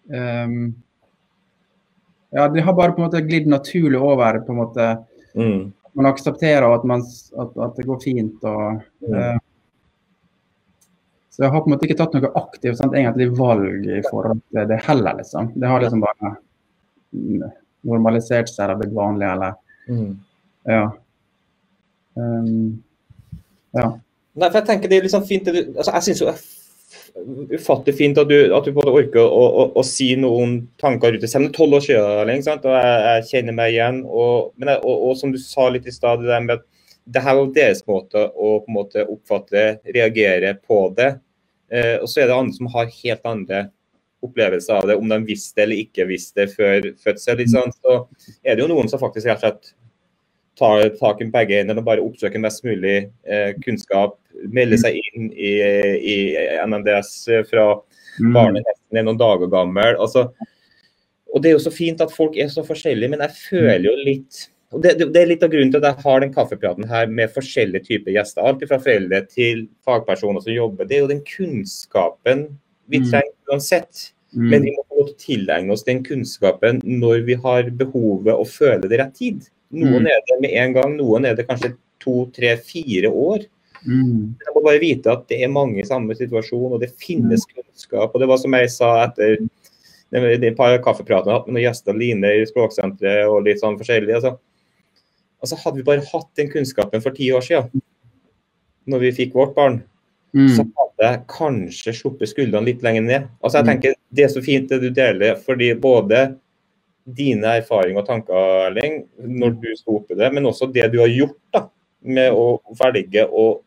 [0.09, 0.53] eh,
[2.35, 4.41] Ja, det har bare på en måte glidd naturlig over.
[4.45, 4.95] på en måte
[5.35, 5.73] Mm.
[5.99, 8.45] Man aksepterer at, man, at, at det går fint.
[8.47, 9.41] og Mm.
[11.35, 14.39] Så jeg har på en måte ikke tatt noe aktivt sant, egentlig valg i forhold
[14.55, 15.49] til det heller, liksom.
[15.59, 16.37] Det har liksom bare
[17.85, 20.15] normalisert seg eller blitt vanlig, eller Mm.
[20.65, 20.85] ja.
[22.17, 22.83] Um,
[23.77, 23.89] ja.
[24.35, 26.35] Nei, for jeg tenker det er liksom fint det du, altså Jeg syns jo det
[26.39, 31.13] er ufattelig fint at du, at du både orker å, å, å si noen tanker
[31.13, 31.31] rundt det.
[31.31, 32.65] Selv om det er tolv år siden, ikke sant?
[32.67, 34.01] og jeg, jeg kjenner meg igjen.
[34.09, 36.65] Og, men jeg, og, og som du sa litt i stad, det der med at
[37.05, 41.11] det her var deres måte å på en måte oppfatte, reagere på det.
[41.71, 43.63] Eh, og så er det andre som har helt andre
[44.25, 47.43] opplevelser av det, om de visste eller ikke visste før fødsel.
[47.51, 47.77] Sant?
[47.85, 47.97] Så
[48.45, 49.75] er det jo noen som faktisk rett og slett
[50.59, 54.17] tar tak i begge hendene og bare oppsøker mest mulig eh, kunnskap.
[54.55, 55.53] Melder seg inn i,
[55.99, 56.17] i
[56.67, 57.15] NMDS
[57.51, 57.69] fra
[58.15, 58.31] Mm.
[58.31, 59.97] barnet er noen dager gammel.
[59.99, 60.29] Altså,
[61.35, 63.95] og Det er jo så fint at folk er så forskjellige, men jeg føler jo
[64.07, 66.87] litt og det, det, det er litt av grunnen til at jeg har den kaffepraten
[66.87, 68.43] her med forskjellige typer gjester.
[68.47, 70.87] Alt fra foreldre til fagpersoner som jobber.
[70.87, 72.47] Det er jo den kunnskapen
[72.87, 73.11] vi Mm.
[73.11, 74.13] trenger uansett.
[74.35, 74.49] Mm.
[74.51, 78.99] Men vi må få tilegne oss den kunnskapen når vi har behovet og føler det
[79.01, 79.49] rett tid.
[79.75, 80.11] Noen Mm.
[80.11, 83.47] er det med en gang, noen er det kanskje to, tre, fire år.
[83.87, 84.35] Mm.
[84.41, 88.15] Jeg må bare vite at det er mange i samme situasjon, og det finnes kunnskap.
[88.15, 89.39] Og det var som jeg sa etter
[90.15, 93.79] de de par kaffepratene jeg har hatt med gjester, Line i Språksenteret og litt sånn
[93.79, 94.15] forskjellig.
[94.15, 94.37] Altså,
[95.43, 97.83] altså Hadde vi bare hatt den kunnskapen for ti år siden,
[98.87, 99.83] når vi fikk vårt barn,
[100.35, 100.73] så Mm.
[100.77, 103.29] hadde jeg kanskje sluppet skuldrene litt lenger ned.
[103.43, 103.71] Altså jeg Mm.
[103.73, 106.37] tenker Det er så fint det du deler, fordi både
[107.07, 108.35] dine erfaringer og tanker,
[108.69, 111.69] Erling, når du sto oppi det, men også det du har gjort da,
[112.03, 113.61] med å velge å,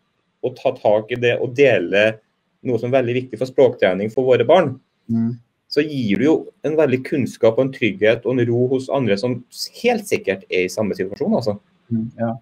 [0.44, 2.20] å ta tak i det og dele
[2.64, 4.80] noe som er veldig viktig for språktrening for våre barn.
[5.12, 5.38] Mm.
[5.70, 9.18] Så gir du jo en veldig kunnskap og en trygghet og en ro hos andre
[9.18, 9.44] som
[9.84, 11.36] helt sikkert er i samme situasjon.
[11.36, 11.60] altså.
[11.92, 12.34] Mm, ja.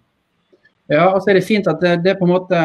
[0.92, 2.62] Ja, og så er det fint at det, det på en måte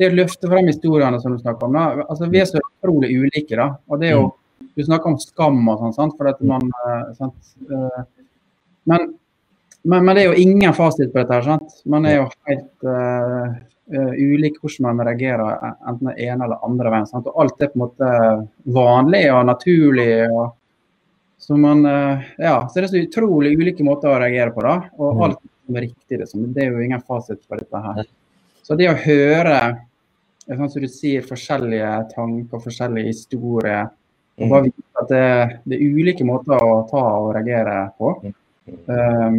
[0.00, 1.76] det å løfte frem historiene som du snakker om.
[1.76, 2.06] Da.
[2.08, 3.56] Altså, vi er så utrolig ulike.
[3.56, 4.38] da, og det er jo mm.
[4.76, 6.14] Du snakker om skam og sånn, sant?
[6.16, 7.50] for at man eh, sant?
[7.66, 8.04] Eh,
[8.88, 9.10] men,
[9.82, 11.34] men, men, det er jo ingen fasit på dette.
[11.34, 11.82] her, sant?
[11.92, 13.50] Man er jo helt uh,
[13.92, 17.10] uh, ulik hvordan man reagerer enten den ene eller andre veien.
[17.10, 17.28] Sant?
[17.28, 18.12] Og alt er på en måte
[18.78, 20.08] vanlig og naturlig.
[20.30, 20.54] og
[21.42, 24.64] så, man, uh, ja, så det er så utrolig ulike måter å reagere på.
[24.64, 25.38] da, Og mm.
[25.68, 26.18] Alt er riktig.
[26.20, 26.44] Liksom.
[26.52, 28.04] Det er jo ingen fasit på dette her.
[28.62, 29.58] Så det å høre
[30.46, 33.90] sånn som du sier, forskjellige tanker, forskjellige historier
[34.40, 35.26] og bare vite at det,
[35.68, 38.14] det, er ulike måter å ta og reagere på.
[38.88, 39.38] Um,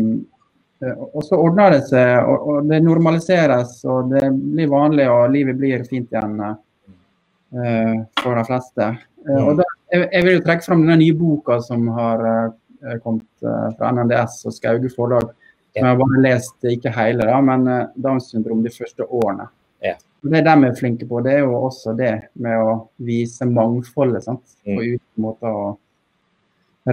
[0.83, 5.59] og så ordner det seg, og, og, det normaliseres, og det blir vanlig, og livet
[5.59, 8.89] blir fint igjen uh, for de fleste.
[9.23, 12.97] Uh, og da, jeg, jeg, vil jo trekke fram den nye boka som har uh,
[13.05, 13.47] kommet
[13.79, 15.31] fra NNDS og Skauge forlag.
[15.73, 17.65] Jeg har bare lest, ikke hele, da, men
[17.97, 19.47] Downs syndrom de første årene.
[19.83, 19.95] Ja.
[20.23, 24.23] Det de er flinke på, det er jo også det med å vise mangfoldet.
[24.23, 24.43] Sant?
[24.63, 24.83] På mm.
[24.83, 25.65] ulike måter å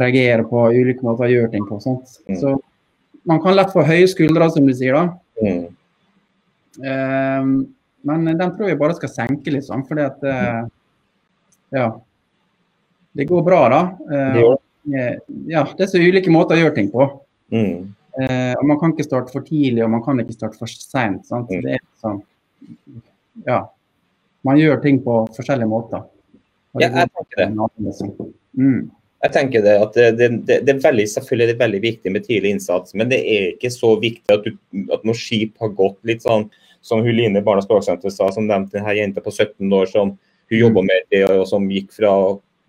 [0.01, 1.78] reagere på, ulike måter å gjøre ting på.
[1.83, 2.16] Sant?
[2.26, 2.39] Mm.
[2.41, 2.57] Så
[3.31, 4.99] man kan lett få høye skuldre, som du sier.
[4.99, 5.05] da.
[5.45, 5.62] Mm.
[6.81, 7.55] Um,
[8.07, 10.64] men den tror jeg bare skal senke litt, sånn, fordi at uh,
[11.74, 11.89] Ja.
[13.14, 13.81] Det går bra, da.
[14.11, 14.59] Uh,
[15.51, 17.07] ja, det er så ulike måter å gjøre ting på.
[17.55, 17.91] Mm.
[18.21, 21.25] Uh, og Man kan ikke starte for tidlig, og man kan ikke starte for seint.
[21.31, 21.68] Mm.
[22.03, 22.23] Sånn
[23.47, 23.61] ja,
[24.47, 26.07] man gjør ting på forskjellige måter.
[26.79, 28.27] Ja, jeg tenker det.
[28.59, 28.91] Mm.
[29.21, 32.25] Jeg tenker det at det, det, det, er veldig, selvfølgelig det er veldig viktig med
[32.25, 35.99] tidlig innsats, men det er ikke så viktig at, du, at når skip har gått
[36.09, 36.47] litt sånn
[36.81, 40.57] som hun Line Barnas Språksenter sa, som nevnte denne jenta på 17 år som hun
[40.57, 40.61] mm.
[40.62, 42.14] jobba med det, og som gikk fra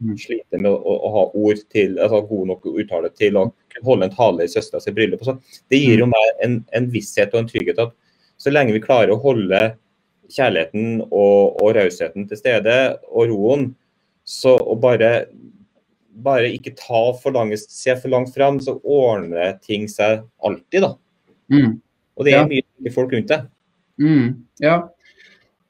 [0.02, 0.16] mm.
[0.62, 3.46] med å, å, ha ord til, altså god nok uttale til å
[3.86, 5.24] holde en tale i søstera sitt bryllup.
[5.72, 6.16] Det gir jo mm.
[6.16, 7.94] meg en, en, visshet og en trygghet at
[8.42, 9.62] så lenge vi klarer å holde
[10.32, 12.78] kjærligheten og, og rausheten til stede,
[13.12, 13.70] og roen,
[14.28, 15.28] så å bare,
[16.24, 20.94] bare ikke ta for langt, se for langt fram, så ordner ting seg alltid, da.
[21.52, 21.76] Mm.
[22.18, 22.64] Og det er ja.
[22.80, 23.42] mye folk rundt det.
[24.02, 24.42] Mm.
[24.64, 24.80] Ja.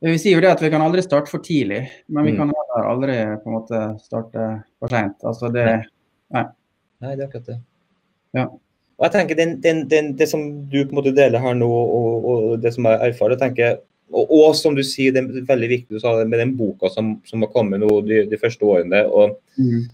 [0.02, 2.40] Vi sier jo det at vi kan aldri starte for tidlig, men vi mm.
[2.40, 2.54] kan
[2.90, 4.48] aldri på en måte starte
[4.82, 5.20] for seint.
[5.22, 5.68] Altså det
[6.32, 6.46] Nei.
[7.04, 7.58] Nei, det er akkurat det.
[8.38, 8.46] Ja.
[9.02, 11.68] Og jeg tenker den, den, den, Det som du på en måte deler her nå,
[11.68, 13.80] og, og det som jeg erfarer, jeg tenker
[14.12, 16.90] og, og, som du sier, det er veldig viktig du sa det, med den boka
[16.92, 19.06] som, som har kommet nå de, de, første årene.
[19.08, 19.86] og mm.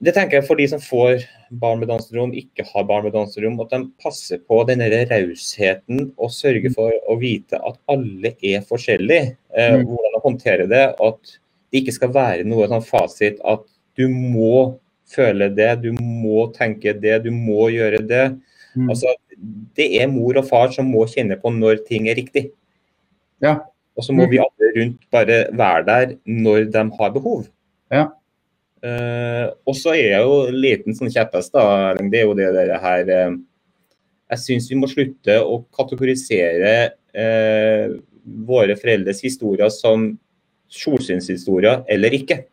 [0.00, 1.26] Det tenker jeg for de som får
[1.60, 6.32] barn med Downs ikke har barn med Downs at de passer på denne rausheten og
[6.32, 6.76] sørger mm.
[6.76, 9.34] for å vite at alle er forskjellige.
[9.52, 9.84] Eh, mm.
[9.90, 10.86] Hvordan å håndtere det.
[10.96, 11.34] At
[11.70, 13.66] det ikke skal være noe sånn fasit at
[13.98, 14.78] du må
[15.10, 18.24] føle det, du må tenke det, du må gjøre det.
[18.72, 18.88] Mm.
[18.88, 19.12] Altså,
[19.76, 22.48] det er mor og far som må kjenne på når ting er riktig.
[23.44, 23.58] Ja.
[23.98, 27.44] Og så må vi alle rundt bare være der når de har behov.
[27.92, 28.06] Ja.
[28.80, 31.92] Uh, og så er jeg jo en liten sånn kjepphest, da.
[32.00, 33.34] Det er jo det det her uh,
[34.32, 36.72] Jeg syns vi må slutte å kategorisere
[37.12, 37.96] uh,
[38.48, 40.12] våre foreldres historier som
[40.70, 42.44] solskinnshistorier eller ikke.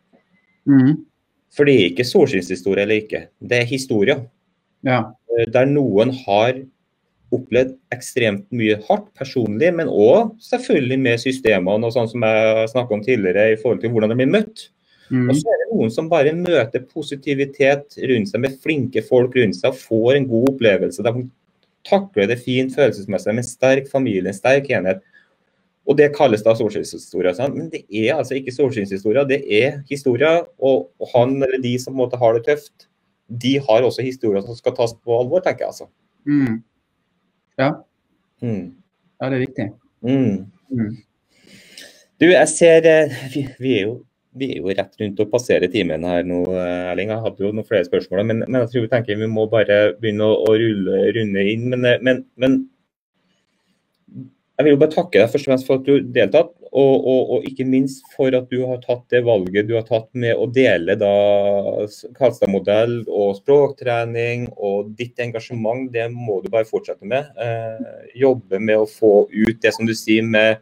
[0.68, 0.98] Mm.
[1.54, 4.26] For det er ikke solskinnshistorie eller ikke, det er historier.
[4.86, 5.04] Ja.
[5.54, 6.58] Der noen har
[7.34, 12.96] opplevd ekstremt mye hardt personlig, men òg selvfølgelig med systemene og sånn som jeg snakka
[12.96, 14.68] om tidligere i forhold til hvordan de blir møtt.
[15.08, 15.28] Mm.
[15.30, 19.56] Og så er det noen som bare møter positivitet rundt seg med flinke folk rundt
[19.56, 21.04] seg og får en god opplevelse.
[21.06, 21.28] De
[21.88, 25.00] takler det fint følelsesmessig med en sterk familie, en sterk enhet.
[25.88, 27.32] Og det kalles da solskinnshistorie.
[27.54, 30.44] Men det er altså ikke solskinnshistorie, det er historier.
[30.60, 32.88] Og, han eller de som måtte ha det tøft,
[33.28, 35.88] de har også historier som skal tas på alvor, tenker jeg altså.
[36.28, 36.60] Mm.
[37.58, 37.70] Ja.
[38.44, 38.74] Mm.
[39.20, 39.68] ja, det er viktig.
[40.04, 40.36] Mm.
[40.68, 40.92] Mm.
[42.20, 43.94] Du, jeg ser eh, vi, vi, er jo,
[44.36, 47.12] vi, er jo, rett rundt å passere timen her nå, Erling.
[47.14, 49.78] Jeg hadde jo noen flere spørsmål, men, men jeg tror vi tenker vi må bare
[50.00, 51.70] begynne å, å rulle, runde inn.
[51.72, 52.58] Men, men, men
[54.58, 57.30] jeg vil jo bare takke deg først og fremst for at du deltatt, og, og,
[57.32, 60.48] og, ikke minst for at du har tatt det valget du har tatt med å
[60.52, 61.12] dele da
[62.18, 65.86] Karlstad-modell og språktrening og ditt engasjement.
[65.94, 67.30] Det må du bare fortsette med.
[67.40, 70.60] Eh, jobbe med å få ut det som du sier med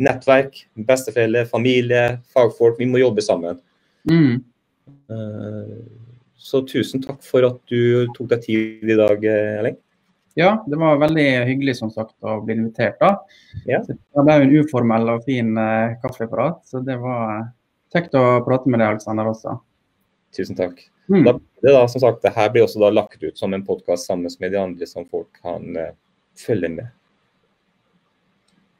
[0.00, 0.56] nettverk,
[0.88, 2.78] besteforeldre, familie, fagfolk.
[2.80, 3.60] Vi må jobbe sammen.
[4.10, 4.40] Mm.
[5.12, 5.78] Eh,
[6.40, 9.76] Så tusen takk for at du tok deg tid i dag, Erling.
[10.38, 12.96] Ja, det var veldig hyggelig som sagt å bli invitert.
[13.00, 13.18] da.
[13.68, 13.82] Ja.
[13.84, 17.50] Det ble jo en uformell og fin eh, kaffeprat, så det var
[17.92, 19.58] kjekt å prate med deg, Alexander, også.
[20.36, 20.80] Tusen takk.
[21.10, 21.24] Mm.
[21.26, 24.06] Da, det, da, som sagt, det her blir også da lagt ut som en podkast
[24.08, 25.92] sammen med de andre som folk kan uh,
[26.38, 26.88] følge med.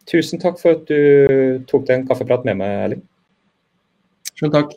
[0.08, 3.02] Tusen takk for at du tok deg en kaffeprat med meg, Erling.
[4.32, 4.72] Selv takk.